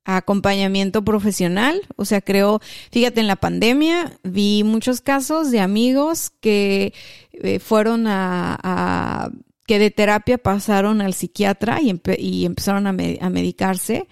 acompañamiento 0.05 1.03
profesional. 1.03 1.81
O 1.95 2.05
sea, 2.05 2.21
creo, 2.21 2.61
fíjate, 2.91 3.21
en 3.21 3.27
la 3.27 3.37
pandemia 3.37 4.17
vi 4.23 4.63
muchos 4.63 4.99
casos 5.01 5.49
de 5.49 5.61
amigos 5.61 6.31
que 6.41 6.93
eh, 7.31 7.59
fueron 7.59 8.05
a 8.07 9.31
que 9.65 9.79
de 9.79 9.91
terapia 9.91 10.37
pasaron 10.37 11.01
al 11.01 11.13
psiquiatra 11.13 11.79
y, 11.81 12.45
empezaron 12.45 12.87
a, 12.87 12.89
a, 12.89 13.29
medicarse. 13.29 14.07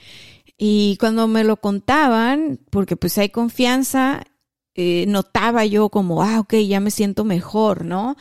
Y 0.57 0.97
cuando 0.99 1.27
me 1.27 1.43
lo 1.43 1.57
contaban, 1.57 2.59
porque 2.69 2.95
pues 2.95 3.17
hay 3.17 3.29
confianza 3.29 4.23
eh, 4.73 5.05
notaba 5.07 5.65
yo 5.65 5.89
como, 5.89 6.23
ah, 6.23 6.39
ok, 6.39 6.55
ya 6.67 6.79
me 6.79 6.91
siento 6.91 7.25
mejor, 7.25 7.83
¿no? 7.83 8.15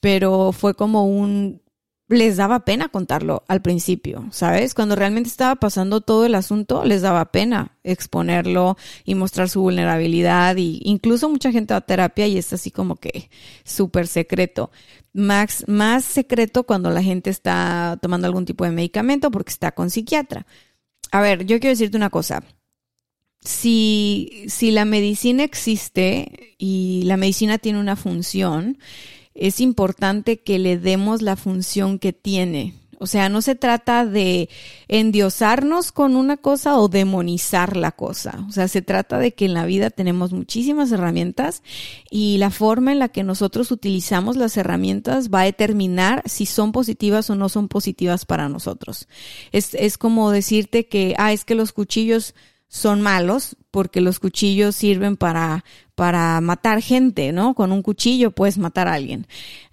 Pero 0.00 0.52
fue 0.52 0.74
como 0.74 1.06
un, 1.06 1.60
les 2.08 2.36
daba 2.36 2.64
pena 2.64 2.88
contarlo 2.88 3.44
al 3.48 3.60
principio, 3.60 4.26
¿sabes? 4.30 4.74
Cuando 4.74 4.96
realmente 4.96 5.28
estaba 5.28 5.56
pasando 5.56 6.00
todo 6.00 6.24
el 6.24 6.34
asunto, 6.34 6.84
les 6.84 7.02
daba 7.02 7.30
pena 7.30 7.76
exponerlo 7.84 8.78
y 9.04 9.14
mostrar 9.14 9.50
su 9.50 9.60
vulnerabilidad 9.60 10.56
y 10.56 10.80
incluso 10.84 11.28
mucha 11.28 11.52
gente 11.52 11.74
va 11.74 11.78
a 11.78 11.82
terapia 11.82 12.26
y 12.26 12.38
es 12.38 12.52
así 12.52 12.70
como 12.70 12.96
que 12.96 13.30
súper 13.64 14.06
secreto. 14.06 14.70
Más, 15.12 15.64
más 15.68 16.04
secreto 16.04 16.64
cuando 16.64 16.90
la 16.90 17.02
gente 17.02 17.28
está 17.28 17.98
tomando 18.00 18.26
algún 18.26 18.46
tipo 18.46 18.64
de 18.64 18.70
medicamento 18.70 19.30
porque 19.30 19.50
está 19.50 19.72
con 19.72 19.90
psiquiatra. 19.90 20.46
A 21.12 21.20
ver, 21.20 21.44
yo 21.44 21.60
quiero 21.60 21.72
decirte 21.72 21.96
una 21.96 22.10
cosa. 22.10 22.42
Si, 23.40 24.44
si 24.48 24.70
la 24.70 24.84
medicina 24.84 25.44
existe 25.44 26.54
y 26.58 27.02
la 27.04 27.16
medicina 27.16 27.58
tiene 27.58 27.80
una 27.80 27.96
función, 27.96 28.78
es 29.38 29.60
importante 29.60 30.40
que 30.40 30.58
le 30.58 30.78
demos 30.78 31.22
la 31.22 31.36
función 31.36 31.98
que 31.98 32.12
tiene. 32.12 32.74
O 33.00 33.06
sea, 33.06 33.28
no 33.28 33.42
se 33.42 33.54
trata 33.54 34.04
de 34.04 34.48
endiosarnos 34.88 35.92
con 35.92 36.16
una 36.16 36.36
cosa 36.36 36.78
o 36.78 36.88
demonizar 36.88 37.76
la 37.76 37.92
cosa. 37.92 38.44
O 38.48 38.52
sea, 38.52 38.66
se 38.66 38.82
trata 38.82 39.18
de 39.18 39.32
que 39.32 39.44
en 39.44 39.54
la 39.54 39.66
vida 39.66 39.90
tenemos 39.90 40.32
muchísimas 40.32 40.90
herramientas 40.90 41.62
y 42.10 42.38
la 42.38 42.50
forma 42.50 42.90
en 42.90 42.98
la 42.98 43.08
que 43.08 43.22
nosotros 43.22 43.70
utilizamos 43.70 44.36
las 44.36 44.56
herramientas 44.56 45.30
va 45.30 45.42
a 45.42 45.44
determinar 45.44 46.24
si 46.26 46.44
son 46.44 46.72
positivas 46.72 47.30
o 47.30 47.36
no 47.36 47.48
son 47.48 47.68
positivas 47.68 48.24
para 48.24 48.48
nosotros. 48.48 49.06
Es, 49.52 49.74
es 49.74 49.96
como 49.96 50.32
decirte 50.32 50.88
que, 50.88 51.14
ah, 51.18 51.32
es 51.32 51.44
que 51.44 51.54
los 51.54 51.70
cuchillos 51.70 52.34
son 52.68 53.00
malos 53.00 53.56
porque 53.70 54.00
los 54.00 54.18
cuchillos 54.18 54.76
sirven 54.76 55.16
para, 55.16 55.64
para 55.94 56.40
matar 56.40 56.82
gente, 56.82 57.32
¿no? 57.32 57.54
Con 57.54 57.72
un 57.72 57.82
cuchillo 57.82 58.30
puedes 58.30 58.58
matar 58.58 58.88
a 58.88 58.94
alguien. 58.94 59.26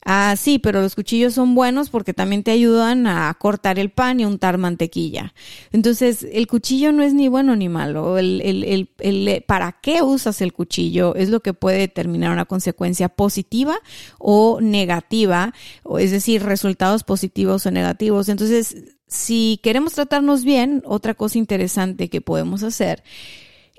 Ah, 0.06 0.36
sí, 0.38 0.60
pero 0.60 0.82
los 0.82 0.96
cuchillos 0.96 1.34
son 1.34 1.56
buenos 1.56 1.90
porque 1.90 2.14
también 2.14 2.44
te 2.44 2.52
ayudan 2.52 3.08
a 3.08 3.34
cortar 3.34 3.80
el 3.80 3.90
pan 3.90 4.20
y 4.20 4.26
untar 4.26 4.58
mantequilla. 4.58 5.34
Entonces, 5.72 6.26
el 6.32 6.48
cuchillo 6.48 6.92
no 6.92 7.04
es 7.04 7.14
ni 7.14 7.28
bueno 7.28 7.56
ni 7.56 7.70
malo. 7.70 8.18
El, 8.18 8.42
el, 8.42 8.64
el, 8.64 8.90
el, 9.00 9.44
¿Para 9.44 9.74
qué 9.82 10.02
usas 10.02 10.42
el 10.42 10.54
cuchillo? 10.54 11.16
Es 11.16 11.30
lo 11.30 11.42
que 11.42 11.54
puede 11.54 11.80
determinar 11.80 12.32
una 12.32 12.46
consecuencia 12.46 13.10
positiva 13.10 13.78
o 14.20 14.60
negativa, 14.62 15.54
o 15.84 16.00
es 16.00 16.12
decir, 16.12 16.44
resultados 16.44 17.04
positivos 17.04 17.66
o 17.66 17.72
negativos. 17.72 18.30
Entonces, 18.30 18.95
si 19.16 19.60
queremos 19.64 19.94
tratarnos 19.94 20.44
bien, 20.44 20.84
otra 20.86 21.14
cosa 21.14 21.38
interesante 21.38 22.10
que 22.10 22.22
podemos 22.22 22.64
hacer 22.64 23.04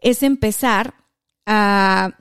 es 0.01 0.23
empezar 0.23 0.95
a, 1.47 2.17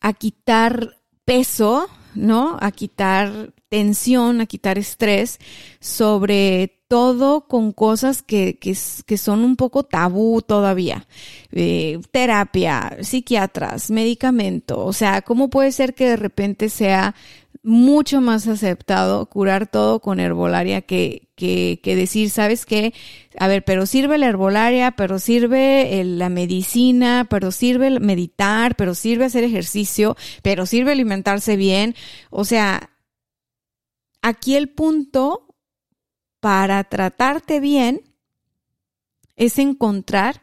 a 0.00 0.12
quitar 0.12 0.96
peso, 1.24 1.88
¿no? 2.14 2.58
A 2.60 2.70
quitar 2.72 3.52
tensión, 3.68 4.40
a 4.40 4.46
quitar 4.46 4.78
estrés 4.78 5.38
sobre 5.80 6.82
todo 6.88 7.48
con 7.48 7.72
cosas 7.72 8.20
que, 8.20 8.58
que, 8.58 8.74
son 9.16 9.44
un 9.44 9.56
poco 9.56 9.82
tabú 9.82 10.42
todavía. 10.42 11.06
Eh, 11.50 11.98
terapia, 12.10 12.98
psiquiatras, 13.00 13.90
medicamento. 13.90 14.84
O 14.84 14.92
sea, 14.92 15.22
¿cómo 15.22 15.48
puede 15.48 15.72
ser 15.72 15.94
que 15.94 16.06
de 16.10 16.16
repente 16.16 16.68
sea 16.68 17.14
mucho 17.62 18.20
más 18.20 18.48
aceptado 18.48 19.26
curar 19.26 19.68
todo 19.68 20.00
con 20.00 20.18
herbolaria 20.18 20.82
que, 20.82 21.28
que, 21.36 21.80
que 21.82 21.94
decir, 21.94 22.30
¿sabes 22.30 22.66
qué? 22.66 22.92
A 23.38 23.46
ver, 23.46 23.64
pero 23.64 23.86
sirve 23.86 24.18
la 24.18 24.26
herbolaria, 24.26 24.90
pero 24.92 25.20
sirve 25.20 26.02
la 26.04 26.28
medicina, 26.28 27.26
pero 27.30 27.52
sirve 27.52 28.00
meditar, 28.00 28.74
pero 28.74 28.94
sirve 28.94 29.26
hacer 29.26 29.44
ejercicio, 29.44 30.16
pero 30.42 30.66
sirve 30.66 30.92
alimentarse 30.92 31.56
bien. 31.56 31.94
O 32.30 32.44
sea, 32.44 32.90
aquí 34.22 34.56
el 34.56 34.68
punto 34.68 35.54
para 36.40 36.82
tratarte 36.82 37.60
bien 37.60 38.02
es 39.36 39.58
encontrar 39.58 40.42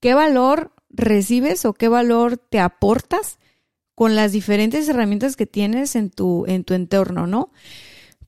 qué 0.00 0.14
valor 0.14 0.72
recibes 0.88 1.66
o 1.66 1.74
qué 1.74 1.88
valor 1.88 2.38
te 2.38 2.58
aportas 2.58 3.39
con 4.00 4.16
las 4.16 4.32
diferentes 4.32 4.88
herramientas 4.88 5.36
que 5.36 5.44
tienes 5.44 5.94
en 5.94 6.08
tu, 6.08 6.46
en 6.46 6.64
tu 6.64 6.72
entorno, 6.72 7.26
¿no? 7.26 7.52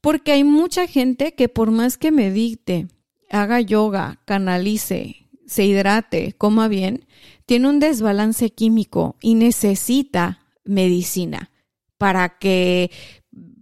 Porque 0.02 0.32
hay 0.32 0.44
mucha 0.44 0.86
gente 0.86 1.32
que 1.32 1.48
por 1.48 1.70
más 1.70 1.96
que 1.96 2.12
medite, 2.12 2.88
haga 3.30 3.58
yoga, 3.58 4.20
canalice, 4.26 5.30
se 5.46 5.64
hidrate, 5.64 6.34
coma 6.34 6.68
bien, 6.68 7.06
tiene 7.46 7.70
un 7.70 7.80
desbalance 7.80 8.50
químico 8.50 9.16
y 9.22 9.34
necesita 9.34 10.40
medicina 10.62 11.50
para 11.96 12.36
que, 12.36 12.90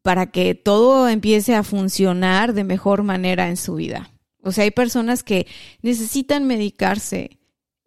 para 0.03 0.33
que 0.33 0.57
todo 0.57 1.09
empiece 1.09 1.55
a 1.55 1.63
funcionar 1.63 2.55
de 2.55 2.65
mejor 2.65 3.05
manera 3.05 3.47
en 3.49 3.57
su 3.57 3.77
vida. 3.77 4.11
O 4.43 4.51
sea, 4.51 4.65
hay 4.65 4.73
personas 4.73 5.23
que 5.23 5.47
necesitan 5.81 6.45
medicarse. 6.45 7.39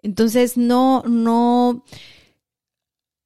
Entonces, 0.01 0.55
no, 0.55 1.03
no, 1.09 1.83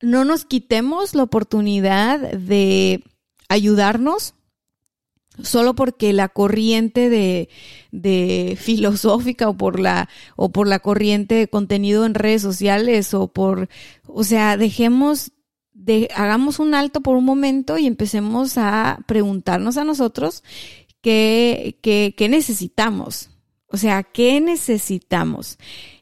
no 0.02 0.26
nos 0.26 0.46
quitemos 0.46 1.16
la 1.16 1.24
oportunidad 1.24 2.20
de 2.20 3.04
ayudarnos 3.50 4.34
solo 5.44 5.76
porque 5.76 6.14
la 6.14 6.30
corriente 6.30 7.10
de, 7.10 7.50
de, 7.92 8.58
filosófica 8.60 9.50
o 9.50 9.58
por 9.58 9.80
la 9.80 10.10
o 10.36 10.50
por 10.52 10.68
la 10.68 10.80
corriente 10.80 11.36
de 11.36 11.48
contenido 11.48 12.06
en 12.06 12.16
redes 12.16 12.42
sociales 12.42 13.14
o 13.14 13.28
por 13.28 13.70
o 14.06 14.24
sea 14.24 14.58
dejemos 14.58 15.32
de 15.74 16.10
hagamos 16.16 16.60
un 16.60 16.74
alto 16.74 17.02
por 17.02 17.16
un 17.16 17.26
momento 17.26 17.78
y 17.78 17.86
empecemos 17.86 18.58
a 18.58 19.00
preguntarnos 19.08 19.78
a 19.78 19.84
nosotros 19.84 20.44
qué, 21.02 21.78
qué, 21.82 22.16
qué 22.18 22.30
necesitamos. 22.30 23.30
O 23.70 23.76
sea 23.76 24.02
qué 24.04 24.40
necesitamos 24.40 25.58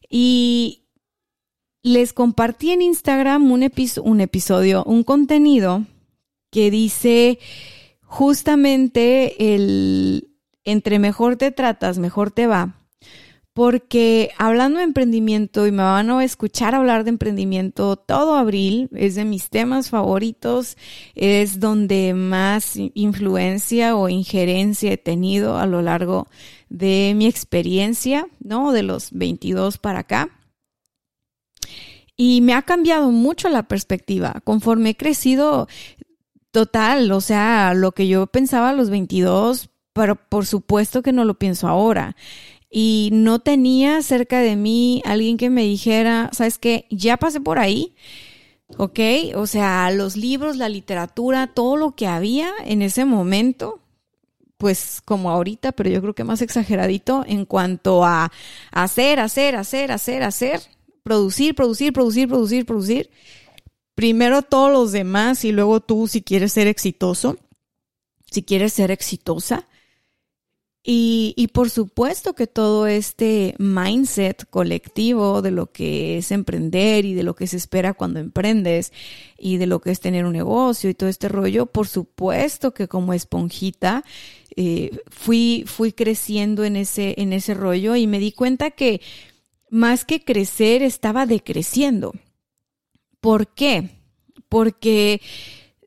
y 0.08 0.85
les 1.86 2.14
compartí 2.14 2.72
en 2.72 2.82
Instagram 2.82 3.52
un, 3.52 3.62
episodio, 3.62 4.84
un 4.86 5.04
contenido 5.04 5.84
que 6.50 6.72
dice 6.72 7.38
justamente 8.02 9.54
el 9.54 10.32
entre 10.64 10.98
mejor 10.98 11.36
te 11.36 11.52
tratas, 11.52 12.00
mejor 12.00 12.32
te 12.32 12.48
va. 12.48 12.76
Porque 13.54 14.32
hablando 14.40 14.80
de 14.80 14.84
emprendimiento, 14.84 15.68
y 15.68 15.72
me 15.72 15.84
van 15.84 16.10
a 16.10 16.24
escuchar 16.24 16.74
hablar 16.74 17.04
de 17.04 17.12
emprendimiento 17.12 17.98
todo 17.98 18.36
abril, 18.36 18.90
es 18.96 19.14
de 19.14 19.24
mis 19.24 19.50
temas 19.50 19.92
favoritos, 19.92 20.78
es 21.14 21.60
donde 21.60 22.16
más 22.16 22.78
influencia 22.96 23.96
o 23.96 24.10
injerencia 24.10 24.92
he 24.92 24.98
tenido 24.98 25.60
a 25.60 25.68
lo 25.68 25.84
largo 25.84 26.28
de 26.68 27.14
mi 27.16 27.28
experiencia, 27.28 28.28
¿no? 28.40 28.72
De 28.72 28.82
los 28.82 29.12
22 29.12 29.78
para 29.78 30.00
acá. 30.00 30.32
Y 32.18 32.42
me 32.42 32.54
ha 32.54 32.62
cambiado 32.62 33.12
mucho 33.12 33.50
la 33.50 33.64
perspectiva 33.64 34.42
conforme 34.44 34.92
he 34.92 34.98
crecido 34.98 35.68
total, 36.52 37.12
o 37.12 37.20
sea, 37.20 37.74
lo 37.74 37.92
que 37.92 38.08
yo 38.08 38.28
pensaba 38.28 38.70
a 38.70 38.74
los 38.74 38.90
22, 38.90 39.70
pero 39.92 40.16
por 40.16 40.46
supuesto 40.46 41.02
que 41.02 41.12
no 41.12 41.26
lo 41.26 41.34
pienso 41.34 41.68
ahora. 41.68 42.16
Y 42.70 43.10
no 43.12 43.40
tenía 43.40 44.02
cerca 44.02 44.40
de 44.40 44.56
mí 44.56 45.02
alguien 45.06 45.38
que 45.38 45.50
me 45.50 45.64
dijera, 45.64 46.30
¿sabes 46.34 46.58
qué? 46.58 46.88
Ya 46.90 47.18
pasé 47.18 47.42
por 47.42 47.60
ahí. 47.60 47.96
¿Ok? 48.78 49.00
O 49.36 49.48
sea, 49.48 49.92
los 49.92 50.16
libros, 50.16 50.58
la 50.58 50.70
literatura, 50.70 51.48
todo 51.48 51.78
lo 51.78 51.96
que 51.96 52.08
había 52.08 52.52
en 52.64 52.82
ese 52.82 53.06
momento, 53.06 53.82
pues 54.58 55.02
como 55.06 55.30
ahorita, 55.32 55.74
pero 55.74 55.90
yo 55.90 56.02
creo 56.02 56.16
que 56.16 56.24
más 56.24 56.42
exageradito 56.42 57.24
en 57.28 57.46
cuanto 57.46 58.04
a 58.06 58.32
hacer, 58.72 59.20
hacer, 59.20 59.56
hacer, 59.56 59.92
hacer, 59.92 60.24
hacer 60.24 60.62
producir, 61.06 61.54
producir, 61.54 61.94
producir, 61.94 62.28
producir, 62.28 62.66
producir. 62.66 63.12
Primero 63.94 64.42
todos 64.42 64.72
los 64.72 64.92
demás 64.92 65.46
y 65.46 65.52
luego 65.52 65.80
tú 65.80 66.08
si 66.08 66.24
quieres 66.24 66.52
ser 66.54 66.66
exitoso, 66.66 67.38
si 68.32 68.42
quieres 68.42 68.74
ser 68.74 68.90
exitosa. 68.90 69.68
Y, 70.88 71.34
y, 71.36 71.48
por 71.48 71.72
supuesto 71.72 72.34
que 72.34 72.46
todo 72.46 72.86
este 72.86 73.56
mindset 73.58 74.48
colectivo 74.50 75.42
de 75.42 75.50
lo 75.50 75.72
que 75.72 76.18
es 76.18 76.32
emprender 76.32 77.06
y 77.06 77.16
de 77.16 77.24
lo 77.24 77.36
que 77.36 77.48
se 77.48 77.58
espera 77.58 77.96
cuando 77.96 78.20
emprendes 78.20 78.94
y 79.38 79.58
de 79.58 79.66
lo 79.66 79.82
que 79.82 79.90
es 79.90 80.00
tener 80.00 80.26
un 80.26 80.34
negocio 80.34 80.90
y 80.90 80.94
todo 80.94 81.10
este 81.10 81.28
rollo, 81.28 81.66
por 81.66 81.88
supuesto 81.88 82.74
que 82.76 82.88
como 82.88 83.14
esponjita 83.14 84.04
eh, 84.56 84.92
fui, 85.08 85.64
fui 85.66 85.92
creciendo 85.92 86.64
en 86.64 86.76
ese, 86.76 87.16
en 87.18 87.34
ese 87.34 87.56
rollo 87.56 87.96
y 87.96 88.06
me 88.06 88.20
di 88.20 88.32
cuenta 88.32 88.70
que 88.70 89.02
más 89.76 90.06
que 90.06 90.24
crecer, 90.24 90.82
estaba 90.82 91.26
decreciendo. 91.26 92.14
¿Por 93.20 93.54
qué? 93.54 93.90
Porque 94.48 95.22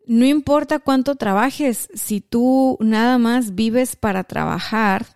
no 0.07 0.27
importa 0.27 0.79
cuánto 0.79 1.15
trabajes, 1.15 1.89
si 1.95 2.21
tú 2.21 2.77
nada 2.81 3.17
más 3.17 3.55
vives 3.55 3.97
para 3.97 4.25
trabajar, 4.25 5.07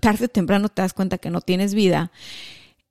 tarde 0.00 0.24
o 0.24 0.28
temprano 0.28 0.68
te 0.68 0.82
das 0.82 0.92
cuenta 0.92 1.18
que 1.18 1.30
no 1.30 1.40
tienes 1.40 1.72
vida 1.72 2.10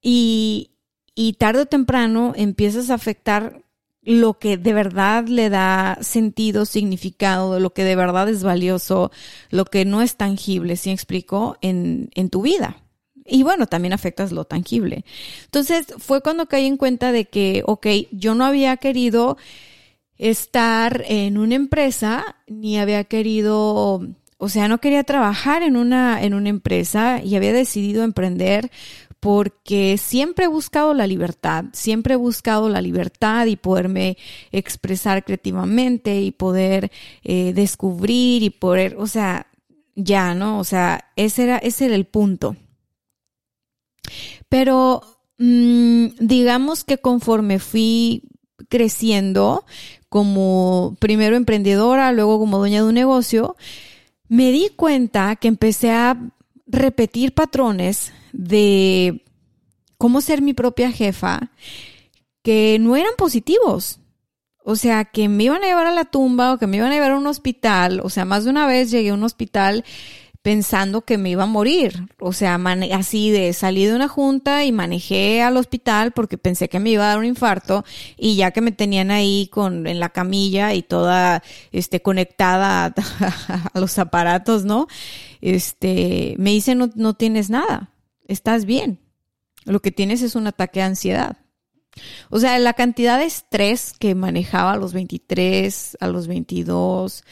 y, 0.01 0.71
y 1.15 1.33
tarde 1.33 1.63
o 1.63 1.65
temprano 1.65 2.31
empiezas 2.37 2.89
a 2.89 2.93
afectar 2.93 3.61
lo 4.03 4.39
que 4.39 4.55
de 4.55 4.73
verdad 4.73 5.27
le 5.27 5.49
da 5.49 5.97
sentido, 5.99 6.65
significado, 6.65 7.59
lo 7.59 7.73
que 7.73 7.83
de 7.83 7.97
verdad 7.97 8.29
es 8.29 8.41
valioso, 8.41 9.11
lo 9.49 9.65
que 9.65 9.83
no 9.83 10.01
es 10.01 10.15
tangible, 10.15 10.77
¿sí 10.77 10.91
explico? 10.91 11.57
En, 11.61 12.09
en 12.15 12.29
tu 12.29 12.41
vida. 12.41 12.82
Y 13.25 13.43
bueno, 13.43 13.67
también 13.67 13.93
afectas 13.93 14.31
lo 14.31 14.45
tangible. 14.45 15.05
Entonces 15.45 15.87
fue 15.97 16.21
cuando 16.21 16.47
caí 16.47 16.65
en 16.65 16.77
cuenta 16.77 17.11
de 17.11 17.25
que, 17.25 17.63
ok, 17.65 17.87
yo 18.11 18.35
no 18.35 18.45
había 18.45 18.77
querido 18.77 19.37
estar 20.17 21.03
en 21.07 21.37
una 21.37 21.55
empresa, 21.55 22.37
ni 22.47 22.77
había 22.77 23.03
querido, 23.05 24.01
o 24.37 24.49
sea, 24.49 24.67
no 24.67 24.79
quería 24.79 25.03
trabajar 25.03 25.63
en 25.63 25.75
una, 25.77 26.21
en 26.23 26.33
una 26.33 26.49
empresa 26.49 27.21
y 27.23 27.35
había 27.35 27.53
decidido 27.53 28.03
emprender 28.03 28.71
porque 29.19 29.97
siempre 29.97 30.45
he 30.45 30.49
buscado 30.49 30.93
la 30.93 31.07
libertad, 31.07 31.65
siempre 31.71 32.15
he 32.15 32.17
buscado 32.17 32.67
la 32.67 32.81
libertad 32.81 33.45
y 33.45 33.55
poderme 33.55 34.17
expresar 34.51 35.23
creativamente 35.23 36.21
y 36.21 36.31
poder 36.31 36.91
eh, 37.23 37.53
descubrir 37.53 38.43
y 38.43 38.49
poder, 38.49 38.97
o 38.99 39.07
sea, 39.07 39.47
ya, 39.95 40.33
¿no? 40.35 40.59
O 40.59 40.65
sea, 40.65 41.05
ese 41.15 41.43
era, 41.43 41.57
ese 41.57 41.85
era 41.85 41.95
el 41.95 42.05
punto. 42.05 42.57
Pero 44.49 45.01
mmm, 45.37 46.07
digamos 46.19 46.83
que 46.83 46.97
conforme 46.97 47.59
fui 47.59 48.23
creciendo 48.69 49.65
como 50.09 50.95
primero 50.99 51.35
emprendedora, 51.35 52.11
luego 52.11 52.39
como 52.39 52.59
dueña 52.59 52.81
de 52.81 52.87
un 52.89 52.93
negocio, 52.95 53.55
me 54.27 54.51
di 54.51 54.69
cuenta 54.69 55.35
que 55.35 55.47
empecé 55.47 55.91
a 55.91 56.17
repetir 56.67 57.33
patrones 57.33 58.13
de 58.31 59.23
cómo 59.97 60.21
ser 60.21 60.41
mi 60.41 60.53
propia 60.53 60.91
jefa 60.91 61.51
que 62.41 62.77
no 62.79 62.95
eran 62.95 63.13
positivos. 63.17 63.99
O 64.65 64.75
sea, 64.75 65.05
que 65.05 65.27
me 65.27 65.45
iban 65.45 65.63
a 65.63 65.67
llevar 65.67 65.87
a 65.87 65.91
la 65.93 66.05
tumba 66.05 66.53
o 66.53 66.57
que 66.57 66.67
me 66.67 66.77
iban 66.77 66.91
a 66.91 66.95
llevar 66.95 67.11
a 67.11 67.17
un 67.17 67.27
hospital. 67.27 67.99
O 68.03 68.09
sea, 68.09 68.23
más 68.23 68.43
de 68.45 68.49
una 68.49 68.65
vez 68.65 68.91
llegué 68.91 69.09
a 69.09 69.13
un 69.13 69.23
hospital 69.23 69.83
pensando 70.43 71.01
que 71.01 71.17
me 71.17 71.31
iba 71.31 71.43
a 71.43 71.47
morir. 71.47 72.07
O 72.19 72.33
sea, 72.33 72.59
así 72.93 73.31
de 73.31 73.51
salí 73.53 73.85
de 73.85 73.95
una 73.95 74.07
junta 74.07 74.65
y 74.65 74.71
manejé 74.71 75.41
al 75.41 75.57
hospital 75.57 76.11
porque 76.11 76.37
pensé 76.37 76.69
que 76.69 76.79
me 76.79 76.91
iba 76.91 77.05
a 77.05 77.07
dar 77.07 77.17
un 77.17 77.25
infarto 77.25 77.83
y 78.17 78.35
ya 78.35 78.51
que 78.51 78.61
me 78.61 78.71
tenían 78.71 79.09
ahí 79.09 79.49
con 79.51 79.87
en 79.87 79.99
la 79.99 80.09
camilla 80.09 80.75
y 80.75 80.83
toda 80.83 81.41
este 81.71 82.03
conectada 82.03 82.85
a, 82.85 82.93
a 83.73 83.79
los 83.79 83.97
aparatos, 83.97 84.65
¿no? 84.65 84.87
Este, 85.41 86.35
me 86.37 86.51
dice 86.51 86.75
no 86.75 86.91
no 86.93 87.15
tienes 87.15 87.49
nada 87.49 87.89
estás 88.27 88.65
bien. 88.65 88.99
Lo 89.65 89.81
que 89.81 89.91
tienes 89.91 90.21
es 90.21 90.35
un 90.35 90.47
ataque 90.47 90.79
de 90.79 90.85
ansiedad. 90.85 91.37
O 92.29 92.39
sea, 92.39 92.57
la 92.59 92.73
cantidad 92.73 93.19
de 93.19 93.25
estrés 93.25 93.93
que 93.93 94.15
manejaba 94.15 94.73
a 94.73 94.77
los 94.77 94.93
23, 94.93 95.97
a 95.99 96.07
los 96.07 96.27
22, 96.27 97.23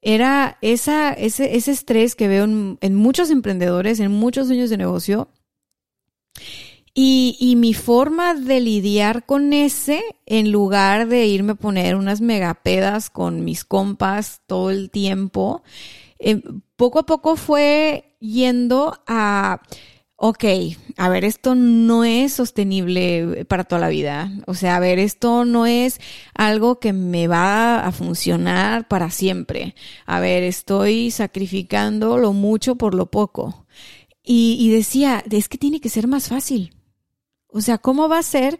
era 0.00 0.58
ese, 0.60 1.14
ese 1.18 1.70
estrés 1.70 2.14
que 2.14 2.28
veo 2.28 2.44
en, 2.44 2.78
en, 2.80 2.94
muchos 2.94 3.30
emprendedores, 3.30 4.00
en 4.00 4.12
muchos 4.12 4.48
dueños 4.48 4.70
de 4.70 4.76
negocio. 4.76 5.28
Y, 6.94 7.36
y, 7.38 7.54
mi 7.54 7.74
forma 7.74 8.34
de 8.34 8.60
lidiar 8.60 9.24
con 9.24 9.52
ese, 9.52 10.02
en 10.26 10.50
lugar 10.50 11.06
de 11.06 11.26
irme 11.26 11.52
a 11.52 11.56
poner 11.56 11.94
unas 11.94 12.20
megapedas 12.20 13.08
con 13.08 13.44
mis 13.44 13.64
compas 13.64 14.42
todo 14.46 14.70
el 14.70 14.90
tiempo, 14.90 15.62
eh, 16.18 16.42
poco 16.76 16.98
a 17.00 17.06
poco 17.06 17.36
fue 17.36 18.16
yendo 18.20 19.00
a 19.06 19.62
ok, 20.20 20.44
a 20.96 21.08
ver, 21.08 21.24
esto 21.24 21.54
no 21.54 22.02
es 22.02 22.32
sostenible 22.32 23.44
para 23.46 23.62
toda 23.64 23.80
la 23.80 23.88
vida. 23.88 24.32
O 24.46 24.54
sea, 24.54 24.76
a 24.76 24.80
ver, 24.80 24.98
esto 24.98 25.44
no 25.44 25.64
es 25.64 26.00
algo 26.34 26.80
que 26.80 26.92
me 26.92 27.28
va 27.28 27.86
a 27.86 27.92
funcionar 27.92 28.88
para 28.88 29.10
siempre. 29.10 29.76
A 30.06 30.18
ver, 30.18 30.42
estoy 30.42 31.12
sacrificando 31.12 32.18
lo 32.18 32.32
mucho 32.32 32.74
por 32.74 32.94
lo 32.94 33.06
poco. 33.06 33.66
Y, 34.24 34.56
y 34.60 34.70
decía, 34.70 35.22
es 35.30 35.48
que 35.48 35.56
tiene 35.56 35.80
que 35.80 35.88
ser 35.88 36.08
más 36.08 36.28
fácil. 36.28 36.74
O 37.46 37.60
sea, 37.60 37.78
¿cómo 37.78 38.08
va 38.08 38.18
a 38.18 38.22
ser 38.24 38.58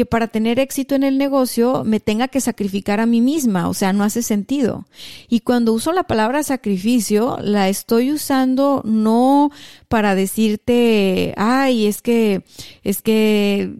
que 0.00 0.06
para 0.06 0.28
tener 0.28 0.58
éxito 0.58 0.94
en 0.94 1.02
el 1.02 1.18
negocio 1.18 1.84
me 1.84 2.00
tenga 2.00 2.26
que 2.28 2.40
sacrificar 2.40 3.00
a 3.00 3.04
mí 3.04 3.20
misma, 3.20 3.68
o 3.68 3.74
sea, 3.74 3.92
no 3.92 4.02
hace 4.02 4.22
sentido. 4.22 4.86
Y 5.28 5.40
cuando 5.40 5.74
uso 5.74 5.92
la 5.92 6.04
palabra 6.04 6.42
sacrificio, 6.42 7.36
la 7.42 7.68
estoy 7.68 8.10
usando 8.10 8.80
no 8.86 9.50
para 9.88 10.14
decirte, 10.14 11.34
ay, 11.36 11.84
es 11.84 12.00
que, 12.00 12.44
es 12.82 13.02
que 13.02 13.74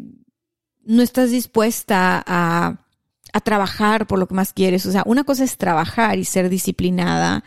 no 0.85 1.01
estás 1.01 1.31
dispuesta 1.31 2.23
a, 2.27 2.85
a 3.33 3.41
trabajar 3.41 4.07
por 4.07 4.19
lo 4.19 4.29
que 4.29 4.35
más 4.35 4.53
quieres. 4.53 4.85
O 4.85 4.93
sea, 4.93 5.03
una 5.07 5.25
cosa 5.25 5.45
es 5.45 5.57
trabajar 5.57 6.19
y 6.19 6.27
ser 6.27 6.51
disciplinada 6.51 7.45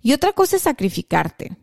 y 0.00 0.14
otra 0.14 0.32
cosa 0.32 0.56
es 0.56 0.62
sacrificarte. 0.62 1.58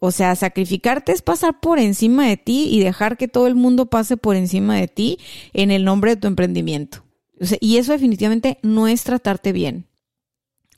O 0.00 0.10
sea, 0.10 0.36
sacrificarte 0.36 1.12
es 1.12 1.22
pasar 1.22 1.60
por 1.60 1.78
encima 1.78 2.26
de 2.26 2.36
ti 2.36 2.68
y 2.70 2.80
dejar 2.80 3.16
que 3.16 3.28
todo 3.28 3.46
el 3.46 3.54
mundo 3.54 3.86
pase 3.86 4.16
por 4.16 4.36
encima 4.36 4.76
de 4.76 4.88
ti 4.88 5.18
en 5.52 5.70
el 5.70 5.84
nombre 5.84 6.12
de 6.12 6.20
tu 6.20 6.28
emprendimiento. 6.28 7.04
O 7.40 7.46
sea, 7.46 7.58
y 7.60 7.76
eso 7.76 7.92
definitivamente 7.92 8.58
no 8.62 8.88
es 8.88 9.02
tratarte 9.04 9.52
bien. 9.52 9.88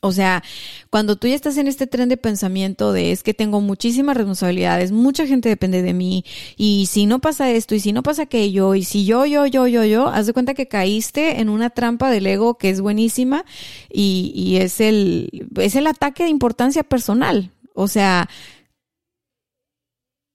O 0.02 0.12
sea, 0.12 0.42
cuando 0.88 1.16
tú 1.16 1.28
ya 1.28 1.34
estás 1.34 1.58
en 1.58 1.68
este 1.68 1.86
tren 1.86 2.08
de 2.08 2.16
pensamiento 2.16 2.94
de 2.94 3.12
es 3.12 3.22
que 3.22 3.34
tengo 3.34 3.60
muchísimas 3.60 4.16
responsabilidades, 4.16 4.92
mucha 4.92 5.26
gente 5.26 5.50
depende 5.50 5.82
de 5.82 5.92
mí, 5.92 6.24
y 6.56 6.86
si 6.86 7.04
no 7.04 7.18
pasa 7.18 7.50
esto, 7.50 7.74
y 7.74 7.80
si 7.80 7.92
no 7.92 8.02
pasa 8.02 8.22
aquello, 8.22 8.74
y 8.74 8.84
si 8.84 9.04
yo, 9.04 9.26
yo, 9.26 9.44
yo, 9.44 9.66
yo, 9.66 9.84
yo, 9.84 10.08
haz 10.08 10.26
de 10.26 10.32
cuenta 10.32 10.54
que 10.54 10.68
caíste 10.68 11.40
en 11.40 11.50
una 11.50 11.68
trampa 11.68 12.10
del 12.10 12.26
ego 12.26 12.56
que 12.56 12.70
es 12.70 12.80
buenísima 12.80 13.44
y, 13.92 14.32
y 14.34 14.56
es 14.56 14.80
el, 14.80 15.46
es 15.56 15.76
el 15.76 15.86
ataque 15.86 16.22
de 16.22 16.30
importancia 16.30 16.82
personal. 16.82 17.50
O 17.74 17.86
sea, 17.86 18.28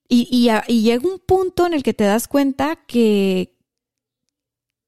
y, 0.07 0.49
y, 0.67 0.81
llega 0.81 1.07
un 1.07 1.19
punto 1.19 1.65
en 1.65 1.73
el 1.73 1.83
que 1.83 1.93
te 1.93 2.03
das 2.03 2.27
cuenta 2.27 2.75
que, 2.87 3.57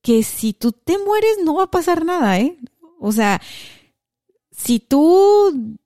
que 0.01 0.23
si 0.23 0.53
tú 0.53 0.71
te 0.71 0.97
mueres 0.99 1.37
no 1.43 1.55
va 1.55 1.63
a 1.63 1.71
pasar 1.71 2.05
nada, 2.05 2.39
¿eh? 2.39 2.57
O 2.99 3.11
sea, 3.11 3.41
si 4.51 4.79
tú 4.79 5.77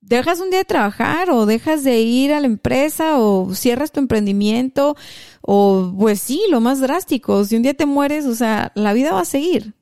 dejas 0.00 0.40
un 0.40 0.50
día 0.50 0.60
de 0.60 0.64
trabajar 0.64 1.30
o 1.30 1.46
dejas 1.46 1.82
de 1.82 2.00
ir 2.00 2.32
a 2.32 2.40
la 2.40 2.46
empresa 2.46 3.18
o 3.18 3.54
cierras 3.54 3.90
tu 3.90 4.00
emprendimiento 4.00 4.96
o 5.40 5.92
pues 5.98 6.20
sí, 6.20 6.42
lo 6.50 6.60
más 6.60 6.80
drástico, 6.80 7.44
si 7.44 7.56
un 7.56 7.62
día 7.62 7.74
te 7.74 7.86
mueres, 7.86 8.26
o 8.26 8.34
sea, 8.34 8.72
la 8.74 8.92
vida 8.92 9.12
va 9.12 9.20
a 9.20 9.24
seguir. 9.24 9.74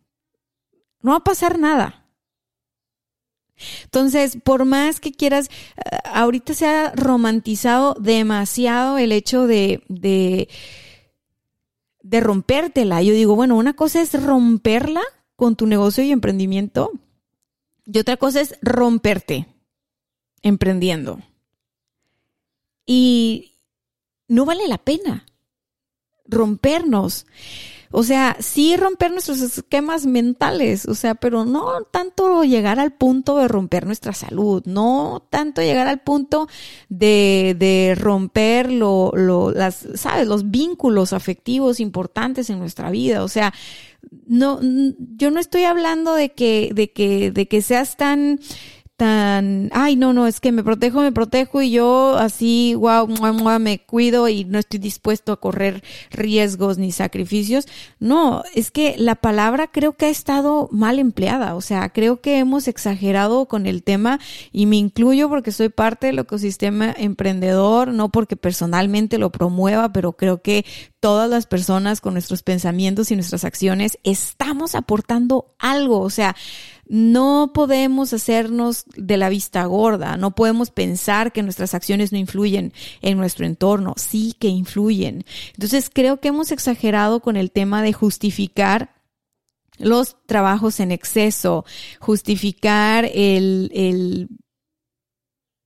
No 1.01 1.13
va 1.13 1.19
a 1.19 1.25
pasar 1.25 1.59
nada. 1.59 2.02
Entonces, 3.85 4.39
por 4.43 4.65
más 4.65 5.01
que 5.01 5.13
quieras, 5.13 5.51
eh, 5.77 5.99
ahorita 6.13 6.55
se 6.55 6.67
ha 6.67 6.93
romantizado 6.93 7.95
demasiado 7.99 8.99
el 8.99 9.13
hecho 9.13 9.47
de, 9.47 9.83
de, 9.89 10.49
de 12.03 12.21
rompértela. 12.21 13.03
Yo 13.03 13.15
digo, 13.15 13.37
bueno, 13.37 13.57
una 13.57 13.75
cosa 13.75 14.01
es 14.01 14.21
romperla 14.21 15.03
con 15.37 15.57
tu 15.57 15.67
negocio 15.67 16.05
y 16.05 16.13
emprendimiento 16.13 16.93
y 17.85 17.99
otra 17.99 18.17
cosa 18.17 18.41
es 18.41 18.59
romperte 18.63 19.47
emprendiendo. 20.43 21.21
Y 22.87 23.55
no 24.29 24.45
vale 24.45 24.67
la 24.69 24.79
pena 24.79 25.27
rompernos. 26.27 27.27
O 27.93 28.03
sea, 28.03 28.37
sí 28.41 28.77
romper 28.77 29.13
nuestros 29.13 29.41
esquemas 29.41 30.07
mentales, 30.07 30.87
o 30.87 30.95
sea, 30.95 31.15
pero 31.15 31.45
no 31.45 31.83
tanto 31.91 32.43
llegar 32.43 32.81
al 32.81 32.93
punto 32.93 33.37
de 33.37 33.49
romper 33.49 33.87
nuestra 33.87 34.15
salud, 34.15 34.63
no 34.65 35.27
tanto 35.31 35.61
llegar 35.61 35.87
al 35.87 36.01
punto 36.01 36.49
de, 36.89 37.55
de 37.59 37.95
romper 37.95 38.73
lo, 38.73 39.13
lo, 39.15 39.51
las, 39.51 39.87
sabes, 39.95 40.27
los 40.27 40.51
vínculos 40.51 41.13
afectivos 41.13 41.81
importantes 41.81 42.49
en 42.51 42.59
nuestra 42.59 42.91
vida. 42.91 43.23
O 43.23 43.29
sea, 43.29 43.53
no, 44.27 44.59
yo 45.17 45.31
no 45.31 45.39
estoy 45.39 45.65
hablando 45.65 46.15
de 46.15 46.33
que, 46.33 46.71
de 46.75 46.91
que, 46.91 47.31
de 47.31 47.47
que 47.47 47.63
seas 47.63 47.97
tan, 47.97 48.41
ay, 49.03 49.97
no, 49.97 50.13
no, 50.13 50.27
es 50.27 50.41
que 50.41 50.53
me 50.53 50.63
protejo, 50.65 51.01
me 51.01 51.13
protejo 51.13 51.63
y 51.63 51.71
yo 51.71 52.17
así, 52.17 52.75
wow, 52.75 53.09
me 53.59 53.79
cuido 53.81 54.29
y 54.29 54.45
no 54.45 54.59
estoy 54.59 54.79
dispuesto 54.79 55.33
a 55.33 55.41
correr 55.41 55.83
riesgos 56.11 56.79
ni 56.79 56.93
sacrificios. 56.93 57.67
No, 57.99 58.43
es 58.55 58.71
que 58.71 58.95
la 58.99 59.17
palabra 59.17 59.69
creo 59.69 59.95
que 59.95 60.07
ha 60.07 60.11
estado 60.11 60.69
mal 60.73 60.99
empleada, 60.99 61.55
o 61.55 61.61
sea, 61.61 61.89
creo 61.91 62.21
que 62.21 62.39
hemos 62.39 62.69
exagerado 62.69 63.47
con 63.47 63.67
el 63.67 63.83
tema 63.83 64.21
y 64.53 64.67
me 64.67 64.77
incluyo 64.77 65.29
porque 65.29 65.53
soy 65.53 65.69
parte 65.69 66.09
del 66.09 66.19
ecosistema 66.19 66.95
emprendedor, 66.97 67.89
no 67.89 68.11
porque 68.11 68.37
personalmente 68.37 69.19
lo 69.19 69.31
promueva, 69.31 69.93
pero 69.93 70.13
creo 70.13 70.43
que 70.43 70.65
todas 71.01 71.29
las 71.29 71.47
personas 71.47 72.01
con 72.01 72.15
nuestros 72.15 72.43
pensamientos 72.43 73.11
y 73.11 73.17
nuestras 73.17 73.45
acciones 73.45 73.99
estamos 74.05 74.77
aportando 74.77 75.55
algo, 75.59 75.99
o 76.01 76.11
sea, 76.11 76.37
no 76.93 77.53
podemos 77.55 78.13
hacernos 78.13 78.85
de 78.95 79.17
la 79.17 79.31
vista 79.31 79.65
gorda, 79.65 80.19
no 80.19 80.33
podemos 80.33 80.71
pensar 80.71 81.33
que 81.33 81.43
nuestras 81.43 81.73
acciones 81.73 82.13
no 82.13 82.19
influyen 82.19 82.75
en 83.01 83.17
nuestro 83.17 83.47
entorno, 83.47 83.95
sí 83.97 84.35
que 84.39 84.49
influyen. 84.49 85.25
Entonces 85.55 85.91
creo 85.91 86.21
que 86.21 86.29
hemos 86.29 86.53
exagerado 86.53 87.21
con 87.21 87.39
el 87.39 87.51
tema 87.51 87.81
de 87.83 87.95
justificar 87.95 88.93
los 89.79 90.19
trabajos 90.27 90.81
en 90.81 90.93
exceso, 90.93 91.65
justificar 91.99 93.07
el, 93.07 93.71
el, 93.73 94.29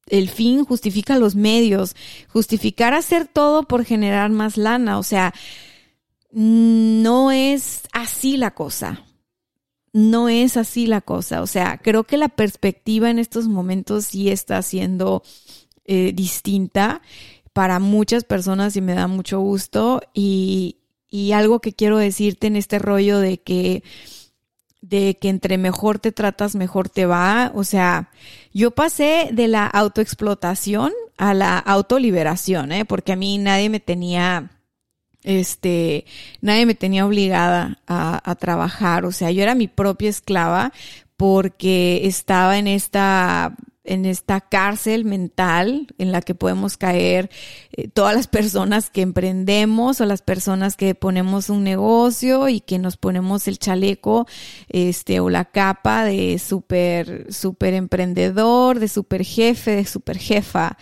el 0.06 0.28
fin 0.28 0.64
justifica 0.64 1.18
los 1.18 1.34
medios, 1.34 1.96
justificar 2.28 2.94
hacer 2.94 3.26
todo 3.26 3.64
por 3.64 3.84
generar 3.84 4.30
más 4.30 4.56
lana, 4.56 4.96
o 4.96 5.02
sea, 5.02 5.34
no 6.30 7.32
es 7.32 7.80
así 7.92 8.36
la 8.36 8.52
cosa. 8.52 9.05
No 9.96 10.28
es 10.28 10.58
así 10.58 10.86
la 10.86 11.00
cosa. 11.00 11.40
O 11.40 11.46
sea, 11.46 11.78
creo 11.78 12.04
que 12.04 12.18
la 12.18 12.28
perspectiva 12.28 13.08
en 13.08 13.18
estos 13.18 13.48
momentos 13.48 14.04
sí 14.04 14.28
está 14.28 14.60
siendo 14.60 15.22
eh, 15.86 16.12
distinta 16.14 17.00
para 17.54 17.78
muchas 17.78 18.24
personas 18.24 18.76
y 18.76 18.82
me 18.82 18.92
da 18.92 19.06
mucho 19.06 19.40
gusto. 19.40 20.02
Y, 20.12 20.76
y 21.08 21.32
algo 21.32 21.60
que 21.60 21.72
quiero 21.72 21.96
decirte 21.96 22.46
en 22.46 22.56
este 22.56 22.78
rollo 22.78 23.20
de 23.20 23.38
que 23.38 23.82
de 24.82 25.16
que 25.18 25.30
entre 25.30 25.56
mejor 25.56 25.98
te 25.98 26.12
tratas, 26.12 26.56
mejor 26.56 26.90
te 26.90 27.06
va. 27.06 27.50
O 27.54 27.64
sea, 27.64 28.10
yo 28.52 28.72
pasé 28.72 29.30
de 29.32 29.48
la 29.48 29.66
autoexplotación 29.66 30.92
a 31.16 31.32
la 31.32 31.58
autoliberación, 31.58 32.70
¿eh? 32.70 32.84
porque 32.84 33.12
a 33.12 33.16
mí 33.16 33.38
nadie 33.38 33.70
me 33.70 33.80
tenía, 33.80 34.50
este, 35.26 36.06
nadie 36.40 36.64
me 36.64 36.74
tenía 36.74 37.04
obligada 37.04 37.78
a, 37.86 38.22
a 38.28 38.34
trabajar. 38.36 39.04
O 39.04 39.12
sea, 39.12 39.30
yo 39.30 39.42
era 39.42 39.54
mi 39.54 39.68
propia 39.68 40.08
esclava 40.08 40.72
porque 41.16 42.06
estaba 42.06 42.58
en 42.58 42.68
esta 42.68 43.54
en 43.86 44.04
esta 44.04 44.40
cárcel 44.40 45.04
mental 45.04 45.86
en 45.98 46.12
la 46.12 46.20
que 46.20 46.34
podemos 46.34 46.76
caer 46.76 47.30
eh, 47.72 47.88
todas 47.88 48.14
las 48.14 48.26
personas 48.26 48.90
que 48.90 49.00
emprendemos 49.00 50.00
o 50.00 50.06
las 50.06 50.22
personas 50.22 50.76
que 50.76 50.94
ponemos 50.94 51.48
un 51.48 51.62
negocio 51.62 52.48
y 52.48 52.60
que 52.60 52.78
nos 52.78 52.96
ponemos 52.96 53.48
el 53.48 53.58
chaleco 53.58 54.26
este 54.68 55.20
o 55.20 55.30
la 55.30 55.44
capa 55.44 56.04
de 56.04 56.38
súper 56.38 57.32
súper 57.32 57.74
emprendedor, 57.74 58.80
de 58.80 58.88
súper 58.88 59.24
jefe, 59.24 59.76
de 59.76 59.84
súper 59.86 60.18
jefa 60.18 60.76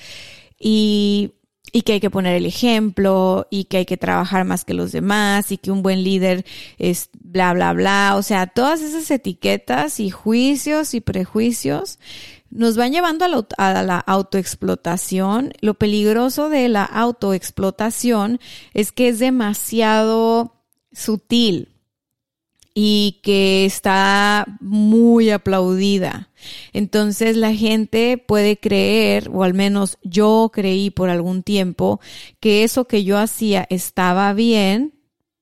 y 0.58 1.34
y 1.74 1.82
que 1.82 1.94
hay 1.94 2.00
que 2.00 2.08
poner 2.08 2.36
el 2.36 2.46
ejemplo 2.46 3.48
y 3.50 3.64
que 3.64 3.78
hay 3.78 3.84
que 3.84 3.96
trabajar 3.96 4.44
más 4.44 4.64
que 4.64 4.74
los 4.74 4.92
demás 4.92 5.50
y 5.50 5.58
que 5.58 5.72
un 5.72 5.82
buen 5.82 6.04
líder 6.04 6.46
es 6.78 7.10
bla, 7.18 7.52
bla, 7.52 7.72
bla. 7.72 8.14
O 8.14 8.22
sea, 8.22 8.46
todas 8.46 8.80
esas 8.80 9.10
etiquetas 9.10 9.98
y 9.98 10.08
juicios 10.08 10.94
y 10.94 11.00
prejuicios 11.00 11.98
nos 12.48 12.76
van 12.76 12.92
llevando 12.92 13.24
a 13.58 13.82
la, 13.82 13.98
autoexplotación. 13.98 15.52
Lo 15.62 15.74
peligroso 15.74 16.48
de 16.48 16.68
la 16.68 16.84
autoexplotación 16.84 18.38
es 18.72 18.92
que 18.92 19.08
es 19.08 19.18
demasiado 19.18 20.54
sutil 20.92 21.73
y 22.74 23.20
que 23.22 23.64
está 23.64 24.44
muy 24.60 25.30
aplaudida. 25.30 26.30
Entonces 26.72 27.36
la 27.36 27.54
gente 27.54 28.18
puede 28.18 28.58
creer, 28.58 29.30
o 29.32 29.44
al 29.44 29.54
menos 29.54 29.96
yo 30.02 30.50
creí 30.52 30.90
por 30.90 31.08
algún 31.08 31.44
tiempo, 31.44 32.00
que 32.40 32.64
eso 32.64 32.86
que 32.86 33.04
yo 33.04 33.16
hacía 33.18 33.66
estaba 33.70 34.32
bien 34.34 34.92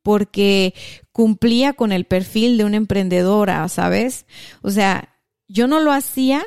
porque 0.03 0.75
cumplía 1.13 1.73
con 1.73 1.91
el 1.93 2.05
perfil 2.05 2.59
de 2.59 2.65
una 2.65 2.77
emprendedora, 2.77 3.67
¿sabes? 3.69 4.27
O 4.61 4.71
sea, 4.71 5.17
yo 5.49 5.67
no 5.67 5.81
lo 5.81 5.93
hacía 5.93 6.45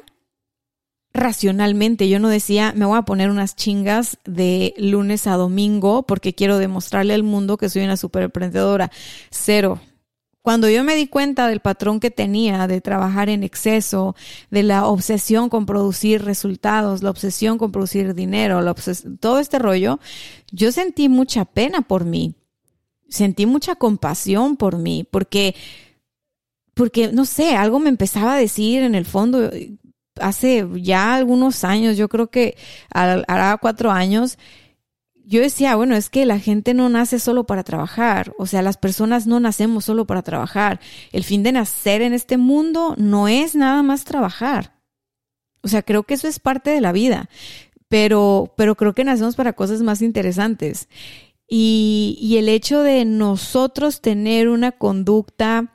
racionalmente. 1.15 2.09
Yo 2.09 2.19
no 2.19 2.29
decía, 2.29 2.73
me 2.75 2.85
voy 2.85 2.97
a 2.97 3.03
poner 3.03 3.29
unas 3.29 3.55
chingas 3.55 4.19
de 4.25 4.73
lunes 4.77 5.25
a 5.25 5.35
domingo 5.35 6.03
porque 6.03 6.35
quiero 6.35 6.59
demostrarle 6.59 7.13
al 7.13 7.23
mundo 7.23 7.57
que 7.57 7.69
soy 7.69 7.83
una 7.83 7.97
super 7.97 8.23
emprendedora. 8.23 8.91
Cero. 9.31 9.79
Cuando 10.45 10.69
yo 10.69 10.83
me 10.83 10.93
di 10.93 11.07
cuenta 11.07 11.47
del 11.47 11.59
patrón 11.59 11.99
que 11.99 12.11
tenía 12.11 12.67
de 12.67 12.79
trabajar 12.79 13.29
en 13.29 13.43
exceso, 13.43 14.15
de 14.51 14.61
la 14.61 14.85
obsesión 14.85 15.49
con 15.49 15.65
producir 15.65 16.23
resultados, 16.23 17.01
la 17.01 17.09
obsesión 17.09 17.57
con 17.57 17.71
producir 17.71 18.13
dinero, 18.13 18.61
todo 19.19 19.39
este 19.39 19.57
rollo, 19.57 19.99
yo 20.51 20.71
sentí 20.71 21.09
mucha 21.09 21.45
pena 21.45 21.81
por 21.81 22.05
mí. 22.05 22.35
Sentí 23.09 23.47
mucha 23.47 23.73
compasión 23.73 24.55
por 24.55 24.77
mí, 24.77 25.03
porque 25.09 25.55
porque 26.75 27.11
no 27.11 27.25
sé, 27.25 27.55
algo 27.55 27.79
me 27.79 27.89
empezaba 27.89 28.35
a 28.35 28.37
decir 28.37 28.83
en 28.83 28.93
el 28.93 29.05
fondo, 29.05 29.49
hace 30.21 30.63
ya 30.75 31.15
algunos 31.15 31.63
años, 31.63 31.97
yo 31.97 32.07
creo 32.07 32.27
que 32.27 32.55
hará 32.91 33.57
cuatro 33.57 33.89
años, 33.89 34.37
yo 35.27 35.41
decía, 35.41 35.75
bueno, 35.75 35.95
es 35.95 36.09
que 36.09 36.25
la 36.25 36.39
gente 36.39 36.73
no 36.73 36.87
nace 36.89 37.19
solo 37.19 37.45
para 37.45 37.63
trabajar, 37.63 38.33
o 38.37 38.45
sea, 38.45 38.61
las 38.61 38.77
personas 38.77 39.25
no 39.27 39.39
nacemos 39.39 39.85
solo 39.85 40.05
para 40.05 40.21
trabajar. 40.21 40.79
El 41.11 41.23
fin 41.23 41.43
de 41.43 41.51
nacer 41.51 42.01
en 42.01 42.13
este 42.13 42.37
mundo 42.37 42.95
no 42.97 43.27
es 43.27 43.55
nada 43.55 43.81
más 43.83 44.03
trabajar. 44.03 44.75
O 45.61 45.67
sea, 45.67 45.81
creo 45.81 46.03
que 46.03 46.13
eso 46.13 46.27
es 46.27 46.39
parte 46.39 46.69
de 46.69 46.81
la 46.81 46.91
vida, 46.91 47.29
pero, 47.87 48.53
pero 48.55 48.75
creo 48.75 48.93
que 48.93 49.03
nacemos 49.03 49.35
para 49.35 49.53
cosas 49.53 49.81
más 49.81 50.01
interesantes. 50.01 50.89
Y, 51.47 52.17
y 52.21 52.37
el 52.37 52.49
hecho 52.49 52.81
de 52.81 53.05
nosotros 53.05 54.01
tener 54.01 54.49
una 54.49 54.73
conducta 54.73 55.74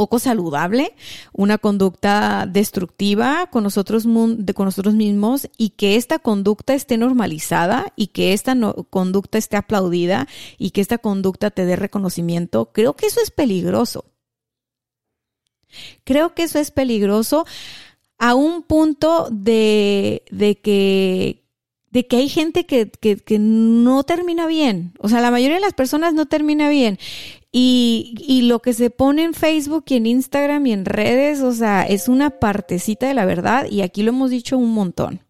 poco 0.00 0.18
saludable, 0.18 0.94
una 1.34 1.58
conducta 1.58 2.46
destructiva 2.50 3.48
con 3.50 3.64
nosotros, 3.64 4.04
con 4.04 4.64
nosotros 4.64 4.94
mismos 4.94 5.50
y 5.58 5.70
que 5.76 5.96
esta 5.96 6.18
conducta 6.18 6.72
esté 6.72 6.96
normalizada 6.96 7.92
y 7.96 8.06
que 8.06 8.32
esta 8.32 8.56
conducta 8.88 9.36
esté 9.36 9.58
aplaudida 9.58 10.26
y 10.56 10.70
que 10.70 10.80
esta 10.80 10.96
conducta 10.96 11.50
te 11.50 11.66
dé 11.66 11.76
reconocimiento, 11.76 12.72
creo 12.72 12.94
que 12.94 13.04
eso 13.08 13.20
es 13.20 13.30
peligroso. 13.30 14.06
Creo 16.04 16.34
que 16.34 16.44
eso 16.44 16.58
es 16.58 16.70
peligroso 16.70 17.44
a 18.16 18.34
un 18.34 18.62
punto 18.62 19.28
de, 19.30 20.22
de 20.30 20.60
que, 20.62 21.44
de 21.90 22.06
que 22.06 22.16
hay 22.16 22.28
gente 22.28 22.66
que, 22.66 22.90
que, 22.90 23.38
no 23.38 24.04
termina 24.04 24.46
bien. 24.46 24.92
O 24.98 25.08
sea, 25.08 25.20
la 25.20 25.30
mayoría 25.30 25.56
de 25.56 25.62
las 25.62 25.74
personas 25.74 26.14
no 26.14 26.26
termina 26.26 26.68
bien. 26.68 26.98
Y, 27.52 28.14
y 28.18 28.42
lo 28.42 28.60
que 28.60 28.74
se 28.74 28.90
pone 28.90 29.24
en 29.24 29.34
Facebook 29.34 29.84
y 29.88 29.96
en 29.96 30.06
Instagram 30.06 30.66
y 30.66 30.72
en 30.72 30.84
redes, 30.84 31.40
o 31.40 31.52
sea, 31.52 31.82
es 31.82 32.08
una 32.08 32.30
partecita 32.30 33.08
de 33.08 33.14
la 33.14 33.24
verdad 33.24 33.66
y 33.68 33.82
aquí 33.82 34.04
lo 34.04 34.10
hemos 34.10 34.30
dicho 34.30 34.56
un 34.56 34.72
montón. 34.72 35.24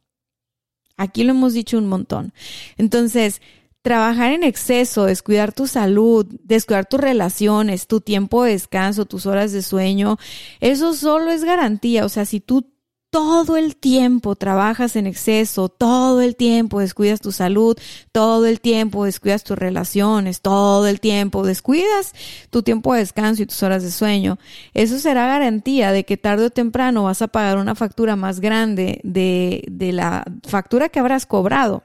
Aquí 0.99 1.25
lo 1.25 1.31
hemos 1.31 1.55
dicho 1.55 1.79
un 1.79 1.87
montón. 1.87 2.35
Entonces, 2.77 3.41
trabajar 3.81 4.33
en 4.33 4.45
exceso, 4.45 5.07
descuidar 5.07 5.53
tu 5.53 5.67
salud, 5.67 6.27
descuidar 6.43 6.85
tus 6.87 7.01
relaciones, 7.01 7.87
tu 7.87 8.03
tiempo 8.03 8.45
de 8.45 8.53
descanso, 8.53 9.07
tus 9.07 9.25
horas 9.25 9.53
de 9.53 9.63
sueño, 9.63 10.19
eso 10.61 10.93
solo 10.93 11.31
es 11.31 11.45
garantía. 11.45 12.05
O 12.05 12.11
sea, 12.11 12.27
si 12.27 12.41
tú 12.41 12.71
todo 13.11 13.57
el 13.57 13.77
tiempo 13.77 14.37
trabajas 14.37 14.95
en 14.95 15.07
exceso, 15.07 15.69
todo 15.69 16.21
el 16.21 16.37
tiempo 16.37 16.79
descuidas 16.79 17.21
tu 17.21 17.33
salud, 17.33 17.77
todo 18.13 18.47
el 18.47 18.61
tiempo 18.61 19.05
descuidas 19.05 19.43
tus 19.43 19.59
relaciones, 19.59 20.41
todo 20.41 20.87
el 20.87 21.01
tiempo 21.01 21.45
descuidas 21.45 22.15
tu 22.51 22.63
tiempo 22.63 22.95
de 22.95 23.01
descanso 23.01 23.43
y 23.43 23.47
tus 23.47 23.63
horas 23.65 23.83
de 23.83 23.91
sueño, 23.91 24.39
eso 24.75 24.99
será 25.01 25.27
garantía 25.27 25.91
de 25.91 26.05
que 26.05 26.17
tarde 26.17 26.47
o 26.47 26.51
temprano 26.51 27.05
vas 27.05 27.21
a 27.21 27.29
pagar 27.29 27.59
una 27.59 27.75
factura 27.75 28.15
más 28.15 28.39
grande 28.39 29.01
de, 29.03 29.65
de 29.69 29.93
la 29.93 30.25
factura 30.47 30.89
que 30.89 31.01
habrás 31.01 31.27
cobrado. 31.27 31.83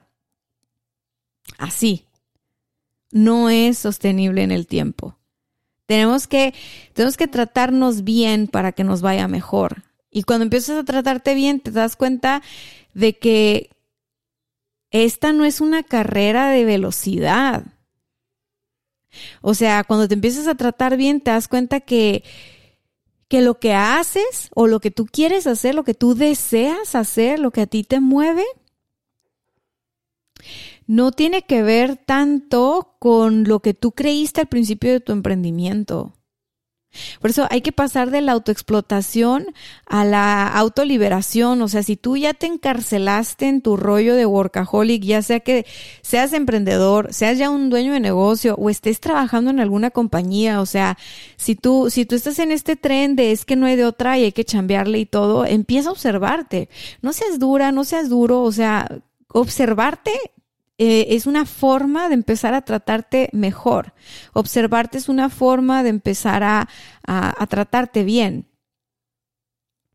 Así. 1.58 2.06
No 3.12 3.50
es 3.50 3.78
sostenible 3.78 4.44
en 4.44 4.52
el 4.52 4.68
tiempo. 4.68 5.18
Tenemos 5.86 6.28
que, 6.28 6.54
tenemos 6.94 7.16
que 7.16 7.28
tratarnos 7.28 8.04
bien 8.04 8.48
para 8.48 8.74
que 8.74 8.84
nos 8.84 9.02
vaya 9.02 9.28
mejor. 9.28 9.85
Y 10.15 10.23
cuando 10.23 10.43
empiezas 10.43 10.78
a 10.78 10.86
tratarte 10.86 11.36
bien, 11.36 11.60
te 11.60 11.71
das 11.71 11.97
cuenta 11.97 12.41
de 12.93 13.19
que 13.19 13.71
esta 14.89 15.34
no 15.34 15.43
es 15.43 15.60
una 15.60 15.84
carrera 15.84 16.51
de 16.51 16.63
velocidad. 16.63 17.65
O 19.41 19.54
sea, 19.54 19.84
cuando 19.84 20.08
te 20.08 20.13
empiezas 20.13 20.47
a 20.47 20.56
tratar 20.56 20.95
bien, 20.95 21.19
te 21.19 21.32
das 21.32 21.49
cuenta 21.49 21.82
que, 21.82 22.23
que 23.28 23.41
lo 23.41 23.60
que 23.60 23.73
haces 23.73 24.51
o 24.56 24.67
lo 24.67 24.80
que 24.80 24.89
tú 24.89 25.06
quieres 25.06 25.47
hacer, 25.47 25.75
lo 25.75 25.84
que 25.84 25.93
tú 25.93 26.15
deseas 26.15 26.95
hacer, 26.95 27.38
lo 27.38 27.51
que 27.51 27.60
a 27.60 27.67
ti 27.67 27.84
te 27.84 27.99
mueve, 27.99 28.45
no 30.88 31.12
tiene 31.12 31.41
que 31.41 31.62
ver 31.62 31.97
tanto 31.97 32.95
con 32.99 33.43
lo 33.43 33.60
que 33.60 33.73
tú 33.73 33.91
creíste 33.91 34.39
al 34.39 34.47
principio 34.47 34.93
de 34.93 35.01
tu 35.01 35.12
emprendimiento. 35.12 36.13
Por 37.20 37.30
eso 37.30 37.48
hay 37.50 37.62
que 37.62 37.72
pasar 37.72 38.12
de 38.12 38.22
la 38.22 38.34
autoexplotación 38.34 39.48
a 39.86 40.06
la 40.06 40.48
autoliberación. 40.48 41.62
O 41.62 41.68
sea, 41.68 41.84
si 41.84 41.96
tú 41.96 42.18
ya 42.18 42.34
te 42.34 42.48
encarcelaste 42.48 43.48
en 43.48 43.62
tu 43.62 43.78
rollo 43.78 44.16
de 44.16 44.26
workaholic, 44.26 45.04
ya 45.04 45.22
sea 45.22 45.40
que 45.40 45.66
seas 46.02 46.34
emprendedor, 46.34 47.14
seas 47.14 47.38
ya 47.38 47.50
un 47.50 47.70
dueño 47.70 47.94
de 47.94 48.00
negocio 48.00 48.56
o 48.56 48.70
estés 48.70 49.00
trabajando 49.00 49.52
en 49.52 49.60
alguna 49.60 49.92
compañía, 49.92 50.62
o 50.62 50.66
sea, 50.66 50.98
si 51.38 51.56
tú, 51.56 51.90
si 51.90 52.06
tú 52.06 52.16
estás 52.16 52.40
en 52.40 52.52
este 52.52 52.76
tren 52.76 53.16
de 53.16 53.32
es 53.32 53.46
que 53.46 53.56
no 53.56 53.66
hay 53.66 53.76
de 53.76 53.86
otra 53.86 54.18
y 54.18 54.24
hay 54.26 54.32
que 54.32 54.46
chambearle 54.46 55.00
y 55.00 55.06
todo, 55.06 55.46
empieza 55.46 55.90
a 55.90 55.92
observarte. 55.92 56.70
No 57.02 57.14
seas 57.14 57.40
dura, 57.40 57.72
no 57.72 57.84
seas 57.84 58.10
duro, 58.10 58.42
o 58.42 58.52
sea, 58.52 58.88
observarte 59.30 60.12
eh, 60.78 61.08
es 61.10 61.26
una 61.26 61.46
forma 61.46 62.10
de 62.10 62.16
empezar 62.16 62.54
a 62.54 62.64
tratarte 62.64 63.30
mejor. 63.34 63.94
Observarte 64.34 64.98
es 64.98 65.10
una 65.10 65.30
forma 65.30 65.84
de 65.84 65.90
empezar 65.90 66.44
a, 66.44 66.68
a 67.06 67.48
tratarte 67.48 68.04
bien. 68.04 68.48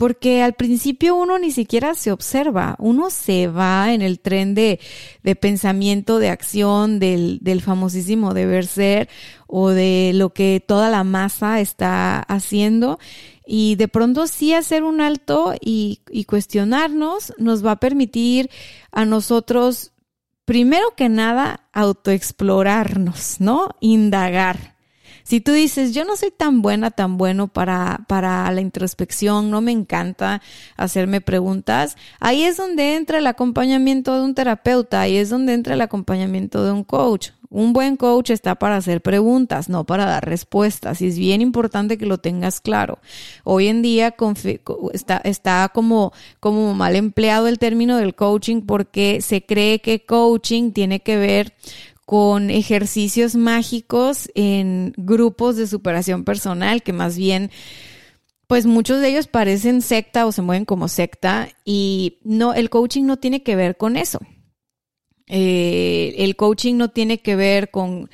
Porque 0.01 0.43
al 0.43 0.55
principio 0.55 1.15
uno 1.15 1.39
ni 1.39 1.51
siquiera 1.51 1.95
se 1.95 2.11
observa, 2.11 2.75
uno 2.79 3.11
se 3.11 3.49
va 3.49 3.93
en 3.93 4.01
el 4.01 4.19
tren 4.19 4.55
de, 4.55 4.81
de 5.23 5.37
pensamiento, 5.37 6.19
de 6.19 6.31
acción, 6.31 6.99
del, 6.99 7.39
del, 7.43 7.61
famosísimo 7.61 8.33
deber 8.33 8.67
ser 8.67 9.11
o 9.47 9.69
de 9.69 10.13
lo 10.15 10.31
que 10.33 10.65
toda 10.67 10.89
la 10.89 11.05
masa 11.05 11.61
está 11.61 12.21
haciendo. 12.21 12.99
Y 13.47 13.75
de 13.75 13.89
pronto 13.89 14.27
sí 14.27 14.55
hacer 14.55 14.85
un 14.85 15.03
alto 15.03 15.53
y, 15.61 16.01
y 16.11 16.25
cuestionarnos 16.25 17.35
nos 17.37 17.63
va 17.63 17.73
a 17.73 17.81
permitir 17.81 18.49
a 18.93 19.05
nosotros, 19.05 19.93
primero 20.45 20.95
que 20.97 21.09
nada, 21.09 21.69
autoexplorarnos, 21.73 23.41
¿no? 23.41 23.71
Indagar 23.81 24.81
si 25.31 25.41
tú 25.41 25.53
dices, 25.53 25.95
yo 25.95 26.05
no 26.05 26.17
soy 26.17 26.33
tan 26.33 26.61
buena, 26.61 26.91
tan 26.91 27.17
bueno 27.17 27.47
para, 27.47 28.01
para 28.09 28.51
la 28.51 28.61
introspección, 28.61 29.49
no 29.49 29.61
me 29.61 29.71
encanta 29.71 30.43
hacerme 30.77 31.21
preguntas, 31.21 31.97
ahí 32.19 32.43
es 32.43 32.57
donde 32.57 32.97
entra 32.97 33.19
el 33.19 33.29
acompañamiento 33.29 34.17
de 34.17 34.23
un 34.23 34.35
terapeuta, 34.35 35.03
ahí 35.03 35.17
es 35.17 35.31
donde 35.31 35.55
entra 35.55 35.75
el 35.75 35.83
acompañamiento 35.83 36.65
de 36.65 36.73
un 36.73 36.83
coach. 36.83 37.31
Un 37.51 37.73
buen 37.73 37.97
coach 37.97 38.31
está 38.31 38.55
para 38.55 38.77
hacer 38.77 39.01
preguntas, 39.01 39.69
no 39.69 39.85
para 39.85 40.07
dar 40.07 40.25
respuestas. 40.25 41.03
Y 41.03 41.09
es 41.09 41.19
bien 41.19 41.41
importante 41.41 41.99
que 41.99 42.07
lo 42.07 42.19
tengas 42.19 42.61
claro. 42.61 43.01
Hoy 43.43 43.67
en 43.67 43.83
día 43.83 44.15
está, 44.93 45.17
está 45.25 45.69
como, 45.75 46.13
como 46.39 46.75
mal 46.75 46.95
empleado 46.95 47.49
el 47.49 47.59
término 47.59 47.97
del 47.97 48.15
coaching 48.15 48.63
porque 48.63 49.21
se 49.21 49.45
cree 49.45 49.81
que 49.81 50.05
coaching 50.05 50.71
tiene 50.71 51.01
que 51.01 51.17
ver 51.17 51.53
con 52.07 52.51
ejercicios 52.51 53.35
mágicos 53.35 54.31
en 54.37 54.93
grupos 54.97 55.57
de 55.57 55.67
superación 55.67 56.25
personal, 56.25 56.85
que 56.85 56.93
más 56.93 57.17
bien, 57.17 57.51
pues 58.47 58.67
muchos 58.67 59.01
de 59.01 59.09
ellos 59.09 59.27
parecen 59.27 59.83
secta 59.83 60.27
o 60.27 60.33
se 60.33 60.43
mueven 60.43 60.65
como 60.65 60.87
secta 60.87 61.49
y 61.65 62.19
no, 62.23 62.55
el 62.55 62.71
coaching 62.71 63.05
no 63.05 63.17
tiene 63.19 63.43
que 63.43 63.57
ver 63.57 63.77
con 63.77 63.97
eso. 63.97 64.21
Eh, 65.31 66.15
el 66.19 66.37
coaching 66.37 66.77
no 66.77 66.91
tiene 66.91 67.21
que 67.21 67.37
ver 67.37 67.71
con, 67.71 68.11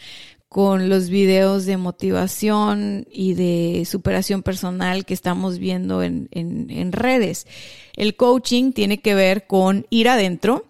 con 0.49 0.89
los 0.89 1.09
videos 1.09 1.67
de 1.67 1.77
motivación 1.77 3.07
y 3.11 3.35
de 3.35 3.85
superación 3.85 4.43
personal 4.43 5.05
que 5.05 5.15
estamos 5.15 5.59
viendo 5.59 6.03
en, 6.03 6.29
en 6.31 6.93
redes. 6.93 7.47
El 7.95 8.15
coaching 8.17 8.73
tiene 8.73 9.01
que 9.01 9.15
ver 9.15 9.47
con 9.47 9.87
ir 9.91 10.09
adentro, 10.09 10.67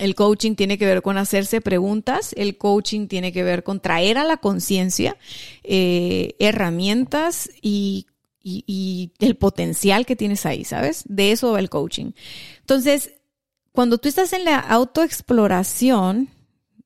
el 0.00 0.14
coaching 0.14 0.54
tiene 0.54 0.78
que 0.78 0.86
ver 0.86 1.02
con 1.02 1.18
hacerse 1.18 1.60
preguntas, 1.60 2.32
el 2.36 2.56
coaching 2.56 3.06
tiene 3.06 3.32
que 3.32 3.42
ver 3.44 3.62
con 3.62 3.80
traer 3.80 4.16
a 4.16 4.24
la 4.24 4.38
conciencia 4.38 5.18
eh, 5.62 6.36
herramientas 6.38 7.50
y, 7.60 8.06
y, 8.42 9.12
el 9.18 9.36
potencial 9.36 10.06
que 10.06 10.16
tienes 10.16 10.46
ahí, 10.46 10.64
¿sabes? 10.64 11.04
De 11.06 11.32
eso 11.32 11.52
va 11.52 11.60
el 11.60 11.68
coaching. 11.68 12.12
Entonces, 12.60 13.12
cuando 13.72 13.98
tú 13.98 14.08
estás 14.08 14.32
en 14.32 14.44
la 14.44 14.58
autoexploración, 14.58 16.28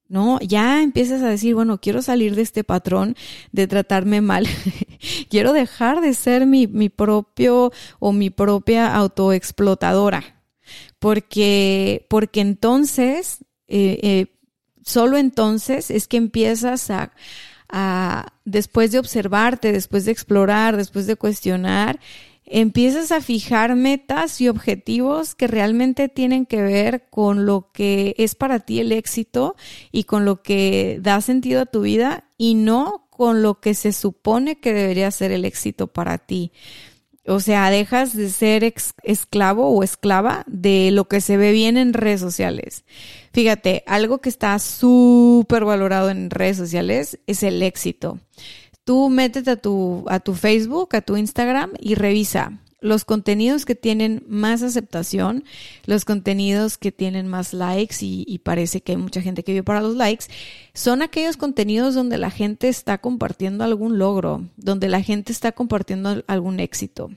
¿no? 0.09 0.39
Ya 0.41 0.83
empiezas 0.83 1.23
a 1.23 1.29
decir, 1.29 1.55
bueno, 1.55 1.81
quiero 1.81 2.03
salir 2.03 2.35
de 2.35 2.43
este 2.43 2.65
patrón 2.65 3.17
de 3.53 3.67
tratarme 3.67 4.21
mal. 4.21 4.47
quiero 5.31 5.53
dejar 5.53 6.01
de 6.01 6.15
ser 6.15 6.47
mi, 6.47 6.67
mi 6.67 6.89
propio 6.89 7.73
o 7.99 8.13
mi 8.13 8.31
propia 8.31 8.95
autoexplotadora 8.95 10.35
porque, 10.99 12.07
porque 12.09 12.41
entonces, 12.41 13.45
eh, 13.69 14.01
eh, 14.03 14.27
solo 14.85 15.19
entonces 15.19 15.91
es 15.91 16.09
que 16.09 16.17
empiezas 16.17 16.91
a, 16.91 17.13
a, 17.69 18.33
después 18.45 18.93
de 18.93 18.99
observarte, 18.99 19.73
después 19.73 20.05
de 20.05 20.13
explorar, 20.13 20.77
después 20.77 21.07
de 21.07 21.17
cuestionar, 21.17 22.01
empiezas 22.47 23.13
a 23.13 23.21
fijar 23.21 23.75
metas 23.77 24.41
y 24.41 24.49
objetivos 24.49 25.35
que 25.35 25.47
realmente 25.47 26.09
tienen 26.09 26.47
que 26.47 26.63
ver 26.63 27.07
con 27.11 27.47
lo 27.47 27.71
que 27.73 28.15
es 28.19 28.35
para 28.35 28.61
ti 28.61 28.81
el 28.81 28.93
éxito 28.93 29.57
y 29.93 30.05
con 30.05 30.25
lo 30.25 30.43
que 30.43 30.99
da 31.01 31.21
sentido 31.21 31.63
a 31.63 31.67
tu 31.67 31.83
vida 31.83 32.25
y 32.37 32.55
no 32.55 33.07
con 33.11 33.43
lo 33.43 33.61
que 33.61 33.75
se 33.75 33.93
supone 33.93 34.59
que 34.59 34.73
debería 34.73 35.11
ser 35.11 35.33
el 35.33 35.45
éxito 35.45 35.87
para 35.87 36.19
ti. 36.19 36.53
O 37.27 37.41
sea, 37.41 37.71
dejas 37.71 38.15
de 38.15 38.29
ser 38.29 38.75
esclavo 39.03 39.71
o 39.71 39.83
esclava 39.83 40.45
de 40.47 40.91
lo 40.91 41.09
que 41.09 41.23
se 41.23 41.39
ve 41.39 41.53
bien 41.53 41.79
en 41.79 41.95
redes 41.95 42.21
sociales. 42.21 42.85
Fíjate, 43.33 43.83
algo 43.87 44.19
que 44.19 44.29
está 44.29 44.59
súper 44.59 45.65
valorado 45.65 46.11
en 46.11 46.29
redes 46.29 46.59
sociales 46.59 47.19
es 47.27 47.43
el 47.43 47.63
éxito. 47.63 48.19
Tú 48.85 49.09
métete 49.09 49.51
a 49.51 49.57
tu, 49.57 50.05
a 50.09 50.21
tu 50.21 50.35
Facebook, 50.35 50.95
a 50.95 51.01
tu 51.01 51.17
Instagram 51.17 51.73
y 51.81 51.95
revisa 51.95 52.61
los 52.85 53.07
contenidos 53.07 53.65
que 53.65 53.75
tienen 53.75 54.23
más 54.29 54.63
aceptación, 54.63 55.45
los 55.87 56.05
contenidos 56.05 56.77
que 56.77 56.93
tienen 56.93 57.27
más 57.27 57.55
likes 57.55 57.97
y, 58.03 58.39
parece 58.45 58.83
que 58.83 58.93
hay 58.93 58.99
mucha 58.99 59.23
gente 59.23 59.43
que 59.43 59.53
vive 59.53 59.65
para 59.65 59.81
los 59.81 59.97
likes, 59.97 60.27
son 60.75 61.01
aquellos 61.01 61.39
contenidos 61.39 61.95
donde 61.95 62.19
la 62.19 62.31
gente 62.31 62.69
está 62.69 62.99
compartiendo 62.99 63.65
algún 63.65 63.99
logro, 63.99 64.45
donde 64.59 64.91
la 64.91 65.01
gente 65.01 65.33
está 65.33 65.53
compartiendo 65.53 66.23
algún 66.27 66.61
éxito. 66.61 67.11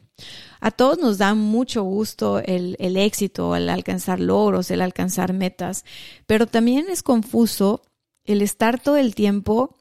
A 0.61 0.71
todos 0.71 0.99
nos 0.99 1.17
da 1.17 1.35
mucho 1.35 1.83
gusto 1.83 2.39
el, 2.39 2.77
el 2.79 2.95
éxito, 2.95 3.53
el 3.53 3.67
alcanzar 3.67 4.21
logros, 4.21 4.71
el 4.71 4.81
alcanzar 4.81 5.33
metas, 5.33 5.83
pero 6.27 6.47
también 6.47 6.85
es 6.89 7.03
confuso 7.03 7.81
el 8.23 8.41
estar 8.41 8.79
todo 8.79 8.95
el 8.95 9.15
tiempo 9.15 9.76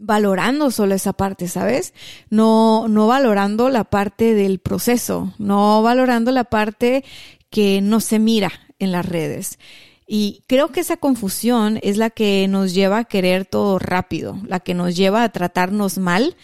valorando 0.00 0.70
solo 0.70 0.94
esa 0.94 1.12
parte, 1.12 1.46
¿sabes? 1.46 1.94
No, 2.30 2.88
no 2.88 3.06
valorando 3.06 3.68
la 3.68 3.84
parte 3.84 4.34
del 4.34 4.58
proceso, 4.58 5.32
no 5.38 5.82
valorando 5.82 6.32
la 6.32 6.44
parte 6.44 7.04
que 7.50 7.80
no 7.80 8.00
se 8.00 8.18
mira 8.18 8.50
en 8.78 8.92
las 8.92 9.06
redes. 9.06 9.58
Y 10.06 10.42
creo 10.48 10.72
que 10.72 10.80
esa 10.80 10.96
confusión 10.96 11.78
es 11.82 11.96
la 11.96 12.10
que 12.10 12.48
nos 12.48 12.74
lleva 12.74 12.98
a 12.98 13.04
querer 13.04 13.44
todo 13.44 13.78
rápido, 13.78 14.38
la 14.44 14.58
que 14.58 14.74
nos 14.74 14.96
lleva 14.96 15.22
a 15.22 15.28
tratarnos 15.28 15.98
mal 15.98 16.36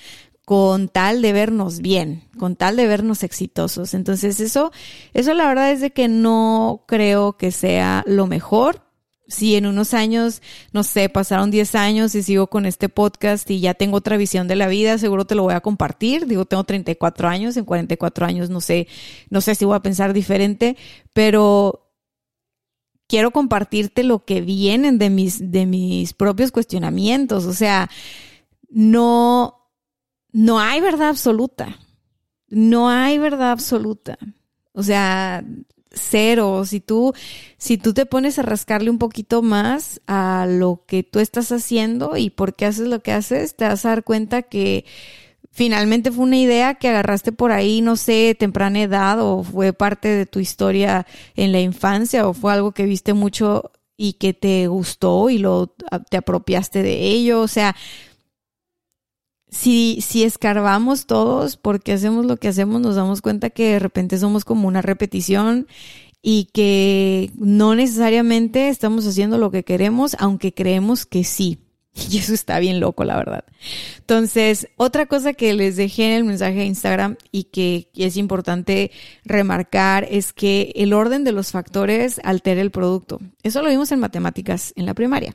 con 0.44 0.88
tal 0.88 1.22
de 1.22 1.32
vernos 1.32 1.80
bien, 1.80 2.22
con 2.38 2.54
tal 2.54 2.76
de 2.76 2.86
vernos 2.86 3.24
exitosos. 3.24 3.94
Entonces 3.94 4.38
eso, 4.38 4.70
eso 5.14 5.34
la 5.34 5.48
verdad 5.48 5.72
es 5.72 5.80
de 5.80 5.90
que 5.90 6.06
no 6.06 6.84
creo 6.86 7.36
que 7.36 7.50
sea 7.50 8.04
lo 8.06 8.28
mejor 8.28 8.85
si 9.28 9.56
en 9.56 9.66
unos 9.66 9.94
años, 9.94 10.42
no 10.72 10.82
sé, 10.82 11.08
pasaron 11.08 11.50
10 11.50 11.74
años 11.74 12.14
y 12.14 12.22
sigo 12.22 12.46
con 12.46 12.66
este 12.66 12.88
podcast 12.88 13.50
y 13.50 13.60
ya 13.60 13.74
tengo 13.74 13.96
otra 13.96 14.16
visión 14.16 14.48
de 14.48 14.56
la 14.56 14.68
vida, 14.68 14.98
seguro 14.98 15.24
te 15.24 15.34
lo 15.34 15.42
voy 15.42 15.54
a 15.54 15.60
compartir. 15.60 16.26
Digo, 16.26 16.44
tengo 16.44 16.64
34 16.64 17.28
años, 17.28 17.56
en 17.56 17.64
44 17.64 18.26
años 18.26 18.50
no 18.50 18.60
sé, 18.60 18.88
no 19.30 19.40
sé 19.40 19.54
si 19.54 19.64
voy 19.64 19.76
a 19.76 19.82
pensar 19.82 20.12
diferente, 20.12 20.76
pero 21.12 21.86
quiero 23.08 23.30
compartirte 23.30 24.04
lo 24.04 24.24
que 24.24 24.40
vienen 24.40 24.98
de 24.98 25.10
mis, 25.10 25.50
de 25.50 25.66
mis 25.66 26.12
propios 26.12 26.52
cuestionamientos. 26.52 27.46
O 27.46 27.52
sea, 27.52 27.90
no, 28.68 29.70
no 30.32 30.60
hay 30.60 30.80
verdad 30.80 31.08
absoluta. 31.08 31.78
No 32.48 32.88
hay 32.88 33.18
verdad 33.18 33.50
absoluta. 33.50 34.18
O 34.72 34.82
sea, 34.82 35.44
cero. 35.96 36.64
Si 36.64 36.80
tú, 36.80 37.12
si 37.58 37.78
tú 37.78 37.94
te 37.94 38.06
pones 38.06 38.38
a 38.38 38.42
rascarle 38.42 38.90
un 38.90 38.98
poquito 38.98 39.42
más 39.42 40.00
a 40.06 40.46
lo 40.48 40.84
que 40.86 41.02
tú 41.02 41.18
estás 41.18 41.50
haciendo 41.52 42.16
y 42.16 42.30
por 42.30 42.54
qué 42.54 42.66
haces 42.66 42.88
lo 42.88 43.00
que 43.02 43.12
haces, 43.12 43.56
te 43.56 43.64
vas 43.64 43.84
a 43.84 43.90
dar 43.90 44.04
cuenta 44.04 44.42
que 44.42 44.84
finalmente 45.50 46.12
fue 46.12 46.24
una 46.24 46.36
idea 46.36 46.74
que 46.74 46.88
agarraste 46.88 47.32
por 47.32 47.50
ahí, 47.50 47.80
no 47.80 47.96
sé, 47.96 48.36
temprana 48.38 48.82
edad 48.82 49.20
o 49.20 49.42
fue 49.42 49.72
parte 49.72 50.08
de 50.08 50.26
tu 50.26 50.38
historia 50.38 51.06
en 51.34 51.50
la 51.50 51.60
infancia 51.60 52.28
o 52.28 52.34
fue 52.34 52.52
algo 52.52 52.72
que 52.72 52.84
viste 52.84 53.14
mucho 53.14 53.72
y 53.96 54.14
que 54.14 54.34
te 54.34 54.66
gustó 54.66 55.30
y 55.30 55.38
lo 55.38 55.74
te 56.10 56.18
apropiaste 56.18 56.82
de 56.82 57.06
ello, 57.06 57.40
o 57.40 57.48
sea, 57.48 57.74
si, 59.50 60.00
si 60.00 60.24
escarbamos 60.24 61.06
todos 61.06 61.56
porque 61.56 61.92
hacemos 61.92 62.26
lo 62.26 62.36
que 62.36 62.48
hacemos, 62.48 62.80
nos 62.80 62.96
damos 62.96 63.22
cuenta 63.22 63.50
que 63.50 63.72
de 63.72 63.78
repente 63.78 64.18
somos 64.18 64.44
como 64.44 64.68
una 64.68 64.82
repetición 64.82 65.66
y 66.22 66.48
que 66.52 67.30
no 67.36 67.74
necesariamente 67.74 68.68
estamos 68.68 69.06
haciendo 69.06 69.38
lo 69.38 69.50
que 69.50 69.64
queremos, 69.64 70.16
aunque 70.18 70.52
creemos 70.52 71.06
que 71.06 71.24
sí. 71.24 71.58
Y 72.10 72.18
eso 72.18 72.34
está 72.34 72.58
bien 72.58 72.80
loco, 72.80 73.04
la 73.04 73.16
verdad. 73.16 73.44
Entonces, 73.98 74.68
otra 74.76 75.06
cosa 75.06 75.32
que 75.32 75.54
les 75.54 75.76
dejé 75.76 76.06
en 76.06 76.12
el 76.12 76.24
mensaje 76.24 76.56
de 76.56 76.66
Instagram 76.66 77.16
y 77.32 77.44
que 77.44 77.88
es 77.94 78.16
importante 78.16 78.90
remarcar 79.24 80.06
es 80.10 80.32
que 80.32 80.72
el 80.76 80.92
orden 80.92 81.24
de 81.24 81.32
los 81.32 81.52
factores 81.52 82.20
altera 82.24 82.60
el 82.60 82.70
producto. 82.70 83.20
Eso 83.42 83.62
lo 83.62 83.70
vimos 83.70 83.92
en 83.92 84.00
matemáticas 84.00 84.72
en 84.76 84.86
la 84.86 84.94
primaria. 84.94 85.34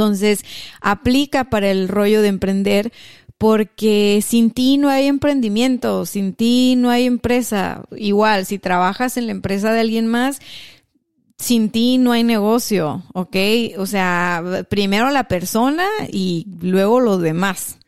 Entonces, 0.00 0.46
aplica 0.80 1.50
para 1.50 1.70
el 1.70 1.86
rollo 1.86 2.22
de 2.22 2.28
emprender 2.28 2.90
porque 3.36 4.24
sin 4.26 4.50
ti 4.50 4.78
no 4.78 4.88
hay 4.88 5.08
emprendimiento, 5.08 6.06
sin 6.06 6.32
ti 6.32 6.74
no 6.74 6.88
hay 6.88 7.04
empresa. 7.04 7.84
Igual, 7.94 8.46
si 8.46 8.58
trabajas 8.58 9.18
en 9.18 9.26
la 9.26 9.32
empresa 9.32 9.74
de 9.74 9.80
alguien 9.80 10.06
más, 10.06 10.40
sin 11.36 11.68
ti 11.68 11.98
no 11.98 12.12
hay 12.12 12.24
negocio, 12.24 13.02
¿ok? 13.12 13.36
O 13.76 13.84
sea, 13.84 14.64
primero 14.70 15.10
la 15.10 15.24
persona 15.24 15.86
y 16.10 16.46
luego 16.62 17.00
los 17.00 17.20
demás. 17.20 17.78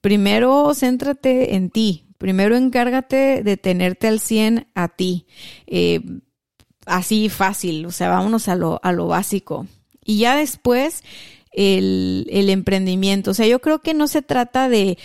Primero 0.00 0.72
céntrate 0.74 1.54
en 1.54 1.68
ti, 1.68 2.06
primero 2.16 2.56
encárgate 2.56 3.42
de 3.42 3.58
tenerte 3.58 4.08
al 4.08 4.20
100 4.20 4.68
a 4.74 4.88
ti. 4.88 5.26
Eh, 5.66 6.00
así 6.86 7.28
fácil, 7.28 7.84
o 7.84 7.90
sea, 7.90 8.08
vámonos 8.08 8.48
a 8.48 8.54
lo, 8.54 8.80
a 8.82 8.92
lo 8.92 9.06
básico. 9.06 9.66
Y 10.08 10.20
ya 10.20 10.36
después 10.36 11.02
el, 11.52 12.26
el 12.30 12.50
emprendimiento. 12.50 13.32
O 13.32 13.34
sea, 13.34 13.46
yo 13.46 13.60
creo 13.60 13.80
que 13.80 13.94
no 13.94 14.08
se 14.08 14.22
trata 14.22 14.68
de 14.68 14.98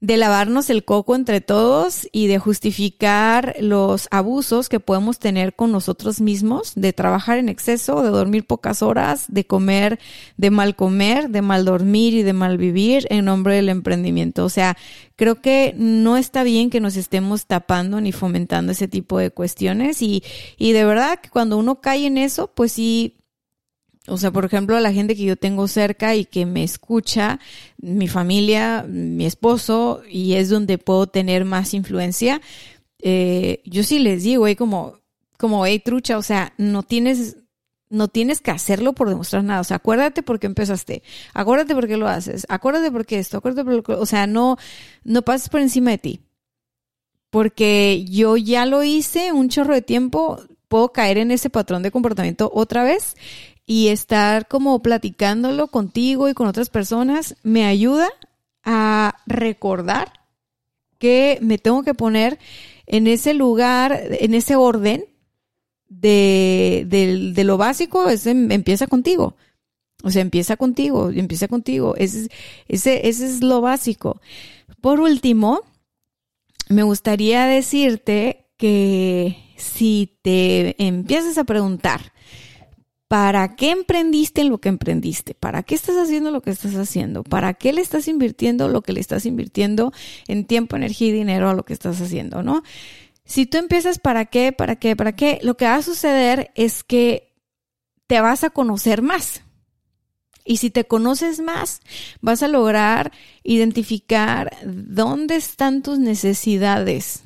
de 0.00 0.18
lavarnos 0.18 0.68
el 0.68 0.84
coco 0.84 1.14
entre 1.14 1.40
todos 1.40 2.06
y 2.12 2.26
de 2.26 2.38
justificar 2.38 3.56
los 3.60 4.08
abusos 4.10 4.68
que 4.68 4.78
podemos 4.78 5.18
tener 5.18 5.54
con 5.54 5.72
nosotros 5.72 6.20
mismos, 6.20 6.74
de 6.74 6.92
trabajar 6.92 7.38
en 7.38 7.48
exceso, 7.48 8.02
de 8.02 8.10
dormir 8.10 8.46
pocas 8.46 8.82
horas, 8.82 9.24
de 9.28 9.46
comer, 9.46 9.98
de 10.36 10.50
mal 10.50 10.76
comer, 10.76 11.30
de 11.30 11.40
mal 11.40 11.64
dormir 11.64 12.12
y 12.12 12.22
de 12.22 12.34
mal 12.34 12.58
vivir 12.58 13.06
en 13.08 13.24
nombre 13.24 13.56
del 13.56 13.70
emprendimiento. 13.70 14.44
O 14.44 14.50
sea, 14.50 14.76
creo 15.16 15.40
que 15.40 15.74
no 15.78 16.18
está 16.18 16.42
bien 16.42 16.68
que 16.68 16.80
nos 16.80 16.96
estemos 16.96 17.46
tapando 17.46 18.00
ni 18.00 18.12
fomentando 18.12 18.72
ese 18.72 18.88
tipo 18.88 19.18
de 19.18 19.30
cuestiones 19.30 20.02
y, 20.02 20.22
y 20.58 20.72
de 20.72 20.84
verdad 20.84 21.20
que 21.20 21.30
cuando 21.30 21.56
uno 21.56 21.80
cae 21.80 22.06
en 22.06 22.18
eso, 22.18 22.48
pues 22.48 22.72
sí, 22.72 23.16
o 24.08 24.16
sea, 24.18 24.30
por 24.30 24.44
ejemplo, 24.44 24.78
la 24.78 24.92
gente 24.92 25.16
que 25.16 25.24
yo 25.24 25.36
tengo 25.36 25.66
cerca 25.66 26.14
y 26.14 26.24
que 26.24 26.46
me 26.46 26.62
escucha, 26.62 27.40
mi 27.78 28.08
familia, 28.08 28.84
mi 28.88 29.26
esposo, 29.26 30.02
y 30.08 30.34
es 30.34 30.48
donde 30.48 30.78
puedo 30.78 31.08
tener 31.08 31.44
más 31.44 31.74
influencia, 31.74 32.40
eh, 33.00 33.62
yo 33.64 33.82
sí 33.82 33.98
les 33.98 34.22
digo, 34.22 34.46
como, 34.56 35.00
como, 35.38 35.66
hey, 35.66 35.80
trucha, 35.84 36.18
o 36.18 36.22
sea, 36.22 36.52
no 36.56 36.84
tienes, 36.84 37.36
no 37.90 38.08
tienes 38.08 38.40
que 38.40 38.52
hacerlo 38.52 38.92
por 38.92 39.08
demostrar 39.08 39.42
nada. 39.42 39.60
O 39.60 39.64
sea, 39.64 39.78
acuérdate 39.78 40.22
por 40.22 40.38
qué 40.38 40.46
empezaste. 40.46 41.02
Acuérdate 41.34 41.74
por 41.74 41.88
qué 41.88 41.96
lo 41.96 42.08
haces. 42.08 42.46
Acuérdate 42.48 42.92
por 42.92 43.06
qué 43.06 43.18
esto. 43.18 43.38
Acuérdate 43.38 43.68
por 43.68 43.82
que, 43.82 43.92
o 43.92 44.06
sea, 44.06 44.26
no, 44.26 44.56
no 45.04 45.22
pases 45.22 45.48
por 45.48 45.60
encima 45.60 45.90
de 45.90 45.98
ti. 45.98 46.20
Porque 47.30 48.04
yo 48.08 48.36
ya 48.36 48.66
lo 48.66 48.84
hice 48.84 49.32
un 49.32 49.48
chorro 49.48 49.74
de 49.74 49.82
tiempo, 49.82 50.40
puedo 50.68 50.92
caer 50.92 51.18
en 51.18 51.32
ese 51.32 51.50
patrón 51.50 51.82
de 51.82 51.90
comportamiento 51.90 52.50
otra 52.54 52.84
vez 52.84 53.16
y 53.66 53.88
estar 53.88 54.46
como 54.46 54.80
platicándolo 54.80 55.66
contigo 55.66 56.28
y 56.28 56.34
con 56.34 56.46
otras 56.46 56.70
personas 56.70 57.34
me 57.42 57.66
ayuda 57.66 58.08
a 58.62 59.16
recordar 59.26 60.12
que 60.98 61.38
me 61.42 61.58
tengo 61.58 61.82
que 61.82 61.94
poner 61.94 62.38
en 62.86 63.08
ese 63.08 63.34
lugar, 63.34 64.00
en 64.20 64.34
ese 64.34 64.54
orden 64.54 65.04
de, 65.88 67.42
lo 67.44 67.56
básico, 67.58 68.08
es, 68.08 68.26
em, 68.26 68.50
empieza 68.52 68.86
contigo. 68.86 69.36
O 70.02 70.10
sea, 70.10 70.22
empieza 70.22 70.56
contigo, 70.56 71.10
empieza 71.10 71.48
contigo. 71.48 71.96
Ese, 71.96 72.30
ese, 72.68 73.08
ese 73.08 73.26
es 73.26 73.42
lo 73.42 73.60
básico. 73.60 74.20
Por 74.80 75.00
último, 75.00 75.62
me 76.68 76.82
gustaría 76.82 77.46
decirte 77.46 78.46
que 78.56 79.36
si 79.56 80.18
te 80.22 80.80
empiezas 80.82 81.38
a 81.38 81.44
preguntar, 81.44 82.12
¿Para 83.08 83.54
qué 83.54 83.70
emprendiste 83.70 84.40
en 84.40 84.48
lo 84.48 84.58
que 84.58 84.68
emprendiste? 84.68 85.34
¿Para 85.34 85.62
qué 85.62 85.76
estás 85.76 85.96
haciendo 85.96 86.32
lo 86.32 86.42
que 86.42 86.50
estás 86.50 86.74
haciendo? 86.74 87.22
¿Para 87.22 87.54
qué 87.54 87.72
le 87.72 87.80
estás 87.80 88.08
invirtiendo 88.08 88.68
lo 88.68 88.82
que 88.82 88.92
le 88.92 89.00
estás 89.00 89.26
invirtiendo 89.26 89.92
en 90.26 90.44
tiempo, 90.44 90.74
energía 90.74 91.08
y 91.08 91.12
dinero 91.12 91.48
a 91.48 91.54
lo 91.54 91.64
que 91.64 91.72
estás 91.72 92.00
haciendo, 92.00 92.42
no? 92.42 92.64
Si 93.24 93.46
tú 93.46 93.58
empiezas 93.58 93.98
para 93.98 94.24
qué, 94.24 94.52
para 94.52 94.76
qué, 94.76 94.96
para 94.96 95.14
qué, 95.14 95.38
lo 95.42 95.56
que 95.56 95.66
va 95.66 95.76
a 95.76 95.82
suceder 95.82 96.50
es 96.54 96.82
que 96.82 97.32
te 98.06 98.20
vas 98.20 98.42
a 98.44 98.50
conocer 98.50 99.02
más. 99.02 99.42
Y 100.44 100.58
si 100.58 100.70
te 100.70 100.84
conoces 100.84 101.40
más, 101.40 101.80
vas 102.20 102.42
a 102.42 102.48
lograr 102.48 103.12
identificar 103.42 104.56
dónde 104.64 105.36
están 105.36 105.82
tus 105.82 105.98
necesidades. 105.98 107.25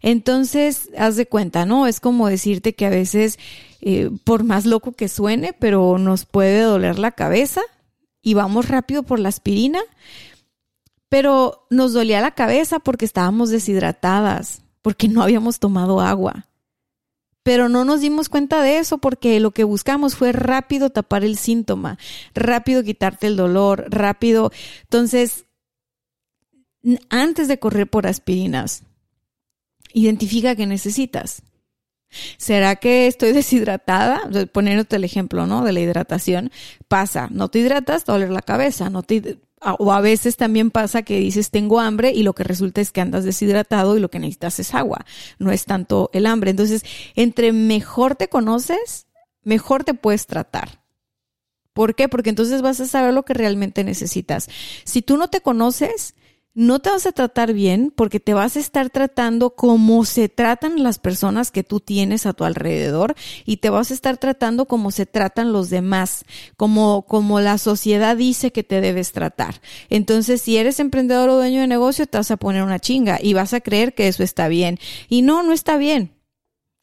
Entonces, 0.00 0.90
haz 0.96 1.16
de 1.16 1.26
cuenta, 1.26 1.66
¿no? 1.66 1.86
Es 1.86 2.00
como 2.00 2.28
decirte 2.28 2.74
que 2.74 2.86
a 2.86 2.90
veces 2.90 3.38
eh, 3.84 4.10
por 4.22 4.44
más 4.44 4.64
loco 4.64 4.92
que 4.92 5.08
suene, 5.08 5.52
pero 5.52 5.98
nos 5.98 6.24
puede 6.24 6.60
doler 6.60 7.00
la 7.00 7.10
cabeza 7.10 7.62
y 8.22 8.34
vamos 8.34 8.68
rápido 8.68 9.02
por 9.02 9.18
la 9.18 9.28
aspirina, 9.28 9.80
pero 11.08 11.66
nos 11.68 11.92
dolía 11.92 12.20
la 12.20 12.30
cabeza 12.30 12.78
porque 12.78 13.04
estábamos 13.04 13.50
deshidratadas, 13.50 14.62
porque 14.82 15.08
no 15.08 15.20
habíamos 15.20 15.58
tomado 15.58 16.00
agua. 16.00 16.46
Pero 17.42 17.68
no 17.68 17.84
nos 17.84 18.00
dimos 18.00 18.28
cuenta 18.28 18.62
de 18.62 18.78
eso 18.78 18.98
porque 18.98 19.40
lo 19.40 19.50
que 19.50 19.64
buscamos 19.64 20.14
fue 20.14 20.30
rápido 20.30 20.90
tapar 20.90 21.24
el 21.24 21.36
síntoma, 21.36 21.98
rápido 22.34 22.84
quitarte 22.84 23.26
el 23.26 23.36
dolor, 23.36 23.86
rápido. 23.90 24.52
Entonces, 24.84 25.46
antes 27.10 27.48
de 27.48 27.58
correr 27.58 27.90
por 27.90 28.06
aspirinas, 28.06 28.84
identifica 29.94 30.56
qué 30.56 30.66
necesitas. 30.66 31.42
¿Será 32.36 32.76
que 32.76 33.06
estoy 33.06 33.32
deshidratada? 33.32 34.22
Poniéndote 34.52 34.96
el 34.96 35.04
ejemplo, 35.04 35.46
¿no? 35.46 35.64
De 35.64 35.72
la 35.72 35.80
hidratación. 35.80 36.50
Pasa, 36.88 37.28
no 37.30 37.48
te 37.48 37.60
hidratas, 37.60 38.04
te 38.04 38.18
la 38.18 38.42
cabeza, 38.42 38.90
no 38.90 39.02
te, 39.02 39.38
o 39.78 39.92
a 39.92 40.00
veces 40.00 40.36
también 40.36 40.70
pasa 40.70 41.02
que 41.02 41.18
dices 41.18 41.50
tengo 41.50 41.80
hambre 41.80 42.10
y 42.10 42.22
lo 42.22 42.34
que 42.34 42.44
resulta 42.44 42.80
es 42.80 42.90
que 42.90 43.00
andas 43.00 43.24
deshidratado 43.24 43.96
y 43.96 44.00
lo 44.00 44.10
que 44.10 44.18
necesitas 44.18 44.58
es 44.58 44.74
agua, 44.74 45.04
no 45.38 45.52
es 45.52 45.64
tanto 45.64 46.10
el 46.12 46.26
hambre. 46.26 46.50
Entonces, 46.50 46.84
entre 47.14 47.52
mejor 47.52 48.16
te 48.16 48.28
conoces, 48.28 49.06
mejor 49.42 49.84
te 49.84 49.94
puedes 49.94 50.26
tratar. 50.26 50.82
¿Por 51.72 51.94
qué? 51.94 52.08
Porque 52.08 52.30
entonces 52.30 52.60
vas 52.60 52.80
a 52.80 52.86
saber 52.86 53.14
lo 53.14 53.24
que 53.24 53.34
realmente 53.34 53.82
necesitas. 53.84 54.48
Si 54.84 55.00
tú 55.00 55.16
no 55.16 55.28
te 55.28 55.40
conoces, 55.40 56.14
no 56.54 56.80
te 56.80 56.90
vas 56.90 57.06
a 57.06 57.12
tratar 57.12 57.52
bien 57.52 57.92
porque 57.94 58.20
te 58.20 58.34
vas 58.34 58.56
a 58.56 58.60
estar 58.60 58.90
tratando 58.90 59.54
como 59.54 60.04
se 60.04 60.28
tratan 60.28 60.82
las 60.82 60.98
personas 60.98 61.50
que 61.50 61.64
tú 61.64 61.80
tienes 61.80 62.26
a 62.26 62.32
tu 62.32 62.44
alrededor 62.44 63.14
y 63.44 63.58
te 63.58 63.70
vas 63.70 63.90
a 63.90 63.94
estar 63.94 64.18
tratando 64.18 64.66
como 64.66 64.90
se 64.90 65.06
tratan 65.06 65.52
los 65.52 65.70
demás, 65.70 66.24
como, 66.56 67.02
como 67.02 67.40
la 67.40 67.58
sociedad 67.58 68.16
dice 68.16 68.52
que 68.52 68.62
te 68.62 68.80
debes 68.80 69.12
tratar. 69.12 69.60
Entonces, 69.88 70.42
si 70.42 70.56
eres 70.56 70.80
emprendedor 70.80 71.30
o 71.30 71.36
dueño 71.36 71.60
de 71.60 71.66
negocio, 71.66 72.06
te 72.06 72.18
vas 72.18 72.30
a 72.30 72.36
poner 72.36 72.62
una 72.62 72.80
chinga 72.80 73.18
y 73.22 73.34
vas 73.34 73.54
a 73.54 73.60
creer 73.60 73.94
que 73.94 74.08
eso 74.08 74.22
está 74.22 74.48
bien. 74.48 74.78
Y 75.08 75.22
no, 75.22 75.42
no 75.42 75.52
está 75.52 75.76
bien. 75.76 76.21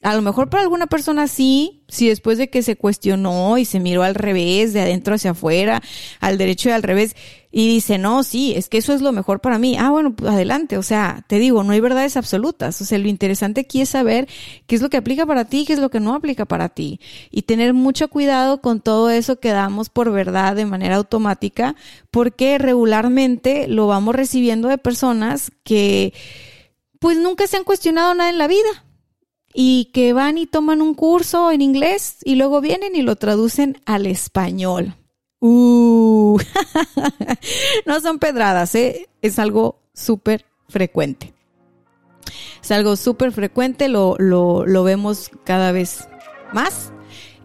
A 0.02 0.16
lo 0.16 0.22
mejor 0.22 0.50
para 0.50 0.64
alguna 0.64 0.88
persona 0.88 1.28
sí, 1.28 1.84
si 1.90 2.08
después 2.08 2.38
de 2.38 2.50
que 2.50 2.64
se 2.64 2.78
cuestionó 2.78 3.58
y 3.58 3.66
se 3.66 3.82
miró 3.82 4.04
al 4.04 4.16
revés, 4.16 4.72
de 4.72 4.80
adentro 4.80 5.16
hacia 5.16 5.32
afuera, 5.32 5.84
al 6.22 6.38
derecho 6.38 6.70
y 6.70 6.72
al 6.72 6.84
revés, 6.84 7.18
y 7.52 7.68
dice, 7.68 7.98
no, 7.98 8.24
sí, 8.24 8.54
es 8.56 8.70
que 8.70 8.78
eso 8.78 8.94
es 8.94 9.02
lo 9.02 9.12
mejor 9.12 9.42
para 9.42 9.58
mí. 9.58 9.76
Ah, 9.78 9.90
bueno, 9.90 10.16
pues 10.16 10.32
adelante. 10.32 10.78
O 10.78 10.84
sea, 10.84 11.26
te 11.28 11.38
digo, 11.38 11.64
no 11.66 11.74
hay 11.74 11.82
verdades 11.82 12.16
absolutas. 12.16 12.80
O 12.80 12.86
sea, 12.86 12.98
lo 12.98 13.10
interesante 13.10 13.62
aquí 13.62 13.82
es 13.82 13.90
saber 13.90 14.30
qué 14.68 14.76
es 14.76 14.82
lo 14.82 14.90
que 14.90 14.96
aplica 14.96 15.26
para 15.26 15.44
ti, 15.44 15.66
qué 15.66 15.74
es 15.74 15.80
lo 15.80 15.90
que 15.90 16.00
no 16.00 16.16
aplica 16.16 16.46
para 16.46 16.70
ti. 16.70 17.02
Y 17.30 17.42
tener 17.42 17.74
mucho 17.74 18.08
cuidado 18.08 18.62
con 18.62 18.80
todo 18.80 19.10
eso 19.10 19.42
que 19.42 19.50
damos 19.50 19.90
por 19.90 20.14
verdad 20.14 20.56
de 20.56 20.66
manera 20.66 20.96
automática, 20.96 21.76
porque 22.10 22.58
regularmente 22.58 23.68
lo 23.68 23.88
vamos 23.88 24.16
recibiendo 24.16 24.70
de 24.70 24.78
personas 24.78 25.52
que, 25.64 26.14
pues 27.00 27.18
nunca 27.18 27.48
se 27.48 27.58
han 27.58 27.66
cuestionado 27.66 28.14
nada 28.14 28.30
en 28.30 28.38
la 28.38 28.48
vida 28.48 28.86
y 29.54 29.86
que 29.94 30.14
van 30.14 30.38
y 30.38 30.46
toman 30.46 30.82
un 30.82 30.94
curso 30.94 31.52
en 31.52 31.62
inglés 31.62 32.18
y 32.24 32.36
luego 32.36 32.62
vienen 32.62 32.96
y 32.96 33.02
lo 33.02 33.16
traducen 33.16 33.82
al 33.86 34.06
español. 34.06 34.96
Uh, 35.42 36.38
no 37.86 38.02
son 38.02 38.20
pedradas, 38.20 38.76
¿eh? 38.76 39.08
es 39.22 39.40
algo 39.40 39.80
súper 39.94 40.46
frecuente. 40.68 41.34
Es 42.62 42.72
algo 42.72 42.96
súper 42.96 43.32
frecuente, 43.32 43.88
lo, 43.88 44.16
lo, 44.18 44.84
vemos 44.84 45.32
cada 45.46 45.72
vez 45.72 46.08
más. 46.54 46.92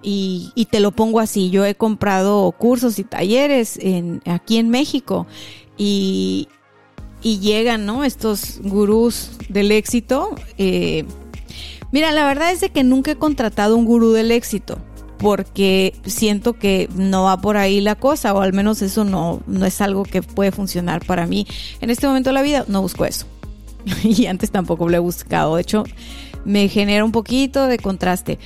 Y, 0.03 0.53
te 0.71 0.81
lo 0.81 0.91
pongo 0.91 1.19
así, 1.19 1.49
yo 1.49 1.65
he 1.65 1.77
comprado 1.77 2.53
cursos 2.53 2.99
y 2.99 3.05
talleres 3.05 3.79
aquí 4.27 4.59
en 4.59 4.69
México 4.69 5.27
y, 5.79 6.49
y 7.23 7.39
llegan, 7.39 7.87
¿no? 7.87 8.05
Estos 8.05 8.61
gurús 8.63 9.31
del 9.49 9.73
éxito. 9.73 10.35
Eh, 10.59 11.07
Mira, 11.95 12.11
la 12.11 12.27
verdad 12.27 12.51
es 12.51 12.61
de 12.61 12.71
que 12.71 12.83
nunca 12.83 13.13
he 13.13 13.17
contratado 13.17 13.77
un 13.77 13.85
gurú 13.85 14.11
del 14.11 14.33
éxito 14.33 14.79
porque 15.19 15.95
siento 16.05 16.55
que 16.55 16.89
no 16.97 17.23
va 17.23 17.41
por 17.41 17.57
ahí 17.57 17.81
la 17.81 17.95
cosa 17.95 18.35
o 18.35 18.41
al 18.41 18.53
menos 18.53 18.83
eso 18.83 19.05
no, 19.05 19.45
no 19.47 19.65
es 19.65 19.81
algo 19.81 20.03
que 20.03 20.21
puede 20.21 20.51
funcionar 20.51 21.07
para 21.07 21.29
mí. 21.29 21.47
En 21.81 21.91
este 21.91 22.09
momento 22.09 22.31
de 22.31 22.35
la 22.35 22.43
vida 22.43 22.65
no 22.67 22.83
busco 22.83 23.05
eso. 23.05 23.27
y 24.03 24.27
antes 24.27 24.51
tampoco 24.51 24.89
lo 24.89 24.97
he 24.97 24.99
buscado. 24.99 25.55
De 25.55 25.63
hecho, 25.63 25.85
me 26.45 26.67
genera 26.67 27.05
un 27.05 27.13
poquito 27.13 27.69
de 27.69 27.79
contraste. 27.79 28.41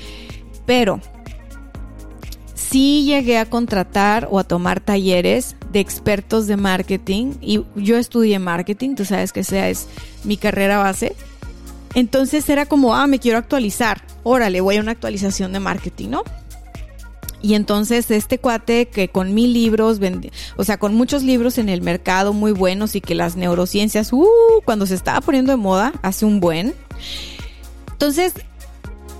Pero 0.66 1.00
sí 2.54 3.04
llegué 3.06 3.38
a 3.38 3.46
contratar 3.46 4.28
o 4.30 4.38
a 4.38 4.44
tomar 4.44 4.80
talleres 4.80 5.56
de 5.72 5.80
expertos 5.80 6.48
de 6.48 6.58
marketing 6.58 7.32
y 7.40 7.64
yo 7.76 7.96
estudié 7.96 8.38
marketing, 8.40 8.94
tú 8.94 9.06
sabes 9.06 9.32
que 9.32 9.40
esa 9.40 9.70
es 9.70 9.88
mi 10.22 10.36
carrera 10.36 10.76
base 10.76 11.16
Entonces 11.94 12.48
era 12.48 12.66
como, 12.66 12.94
ah, 12.94 13.06
me 13.06 13.18
quiero 13.18 13.38
actualizar. 13.38 14.02
Órale, 14.22 14.60
voy 14.60 14.76
a 14.76 14.80
una 14.80 14.92
actualización 14.92 15.52
de 15.52 15.60
marketing, 15.60 16.10
¿no? 16.10 16.22
Y 17.40 17.54
entonces 17.54 18.10
este 18.10 18.38
cuate 18.38 18.86
que 18.86 19.08
con 19.08 19.32
mil 19.32 19.52
libros, 19.52 20.00
o 20.56 20.64
sea, 20.64 20.78
con 20.78 20.94
muchos 20.94 21.22
libros 21.22 21.58
en 21.58 21.68
el 21.68 21.82
mercado 21.82 22.32
muy 22.32 22.52
buenos 22.52 22.96
y 22.96 23.00
que 23.00 23.14
las 23.14 23.36
neurociencias, 23.36 24.12
uh, 24.12 24.26
cuando 24.64 24.86
se 24.86 24.94
estaba 24.94 25.20
poniendo 25.20 25.52
de 25.52 25.56
moda, 25.56 25.92
hace 26.02 26.24
un 26.24 26.40
buen. 26.40 26.74
Entonces, 27.92 28.32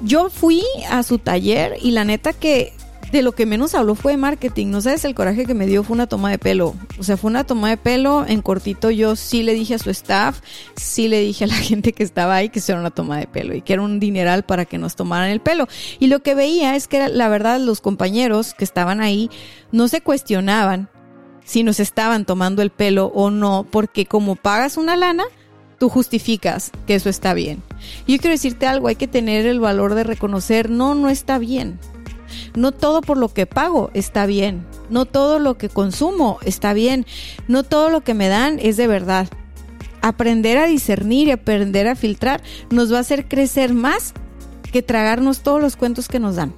yo 0.02 0.30
fui 0.30 0.62
a 0.90 1.02
su 1.02 1.18
taller 1.18 1.76
y 1.80 1.92
la 1.92 2.04
neta 2.04 2.32
que 2.32 2.72
de 3.12 3.22
lo 3.22 3.32
que 3.32 3.46
menos 3.46 3.74
habló 3.74 3.94
fue 3.94 4.12
de 4.12 4.18
marketing. 4.18 4.68
No 4.68 4.80
sabes 4.80 5.04
el 5.04 5.14
coraje 5.14 5.46
que 5.46 5.54
me 5.54 5.66
dio, 5.66 5.82
fue 5.82 5.94
una 5.94 6.06
toma 6.06 6.30
de 6.30 6.38
pelo. 6.38 6.74
O 6.98 7.02
sea, 7.02 7.16
fue 7.16 7.30
una 7.30 7.44
toma 7.44 7.70
de 7.70 7.76
pelo. 7.76 8.24
En 8.26 8.42
cortito, 8.42 8.90
yo 8.90 9.16
sí 9.16 9.42
le 9.42 9.54
dije 9.54 9.74
a 9.74 9.78
su 9.78 9.90
staff, 9.90 10.40
sí 10.76 11.08
le 11.08 11.20
dije 11.20 11.44
a 11.44 11.48
la 11.48 11.54
gente 11.56 11.92
que 11.92 12.02
estaba 12.02 12.36
ahí 12.36 12.48
que 12.48 12.58
eso 12.58 12.72
era 12.72 12.80
una 12.80 12.90
toma 12.90 13.18
de 13.18 13.26
pelo 13.26 13.54
y 13.54 13.62
que 13.62 13.72
era 13.72 13.82
un 13.82 14.00
dineral 14.00 14.44
para 14.44 14.64
que 14.64 14.78
nos 14.78 14.96
tomaran 14.96 15.30
el 15.30 15.40
pelo. 15.40 15.68
Y 15.98 16.08
lo 16.08 16.20
que 16.20 16.34
veía 16.34 16.76
es 16.76 16.88
que 16.88 17.08
la 17.08 17.28
verdad 17.28 17.60
los 17.60 17.80
compañeros 17.80 18.54
que 18.54 18.64
estaban 18.64 19.00
ahí 19.00 19.30
no 19.72 19.88
se 19.88 20.00
cuestionaban 20.00 20.88
si 21.44 21.62
nos 21.62 21.80
estaban 21.80 22.26
tomando 22.26 22.60
el 22.60 22.68
pelo 22.68 23.06
o 23.06 23.30
no, 23.30 23.66
porque 23.70 24.04
como 24.04 24.36
pagas 24.36 24.76
una 24.76 24.96
lana, 24.96 25.24
tú 25.78 25.88
justificas 25.88 26.70
que 26.86 26.94
eso 26.94 27.08
está 27.08 27.32
bien. 27.32 27.62
Y 28.06 28.12
yo 28.12 28.18
quiero 28.18 28.34
decirte 28.34 28.66
algo, 28.66 28.88
hay 28.88 28.96
que 28.96 29.08
tener 29.08 29.46
el 29.46 29.58
valor 29.58 29.94
de 29.94 30.04
reconocer, 30.04 30.68
no, 30.68 30.94
no 30.94 31.08
está 31.08 31.38
bien. 31.38 31.78
No 32.54 32.72
todo 32.72 33.00
por 33.00 33.16
lo 33.16 33.28
que 33.28 33.46
pago 33.46 33.90
está 33.94 34.26
bien. 34.26 34.66
No 34.90 35.04
todo 35.04 35.38
lo 35.38 35.58
que 35.58 35.68
consumo 35.68 36.38
está 36.44 36.72
bien. 36.72 37.06
No 37.46 37.62
todo 37.62 37.90
lo 37.90 38.02
que 38.02 38.14
me 38.14 38.28
dan 38.28 38.58
es 38.60 38.76
de 38.76 38.86
verdad. 38.86 39.28
Aprender 40.00 40.58
a 40.58 40.66
discernir 40.66 41.28
y 41.28 41.32
aprender 41.32 41.88
a 41.88 41.96
filtrar 41.96 42.42
nos 42.70 42.92
va 42.92 42.98
a 42.98 43.00
hacer 43.00 43.28
crecer 43.28 43.74
más 43.74 44.14
que 44.70 44.82
tragarnos 44.82 45.40
todos 45.40 45.60
los 45.60 45.76
cuentos 45.76 46.08
que 46.08 46.20
nos 46.20 46.36
dan. 46.36 46.54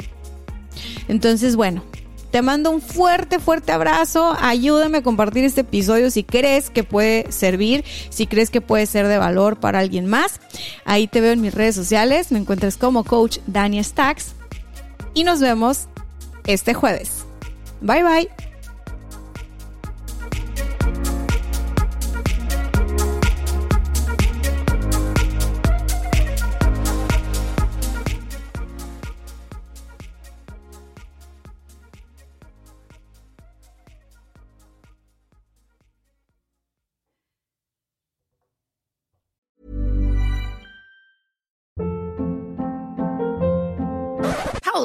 Entonces, 1.08 1.56
bueno, 1.56 1.82
te 2.30 2.42
mando 2.42 2.70
un 2.70 2.80
fuerte, 2.80 3.40
fuerte 3.40 3.72
abrazo. 3.72 4.36
Ayúdame 4.40 4.98
a 4.98 5.02
compartir 5.02 5.44
este 5.44 5.62
episodio 5.62 6.10
si 6.10 6.22
crees 6.22 6.70
que 6.70 6.84
puede 6.84 7.30
servir, 7.32 7.84
si 8.10 8.26
crees 8.26 8.50
que 8.50 8.60
puede 8.60 8.86
ser 8.86 9.08
de 9.08 9.18
valor 9.18 9.58
para 9.58 9.80
alguien 9.80 10.06
más. 10.06 10.40
Ahí 10.84 11.08
te 11.08 11.20
veo 11.20 11.32
en 11.32 11.40
mis 11.40 11.54
redes 11.54 11.74
sociales. 11.74 12.30
Me 12.30 12.38
encuentras 12.38 12.76
como 12.76 13.04
coach 13.04 13.38
Dania 13.46 13.82
Stacks 13.82 14.34
y 15.14 15.24
nos 15.24 15.40
vemos 15.40 15.88
este 16.46 16.74
jueves. 16.74 17.24
Bye 17.80 18.02
bye. 18.02 18.49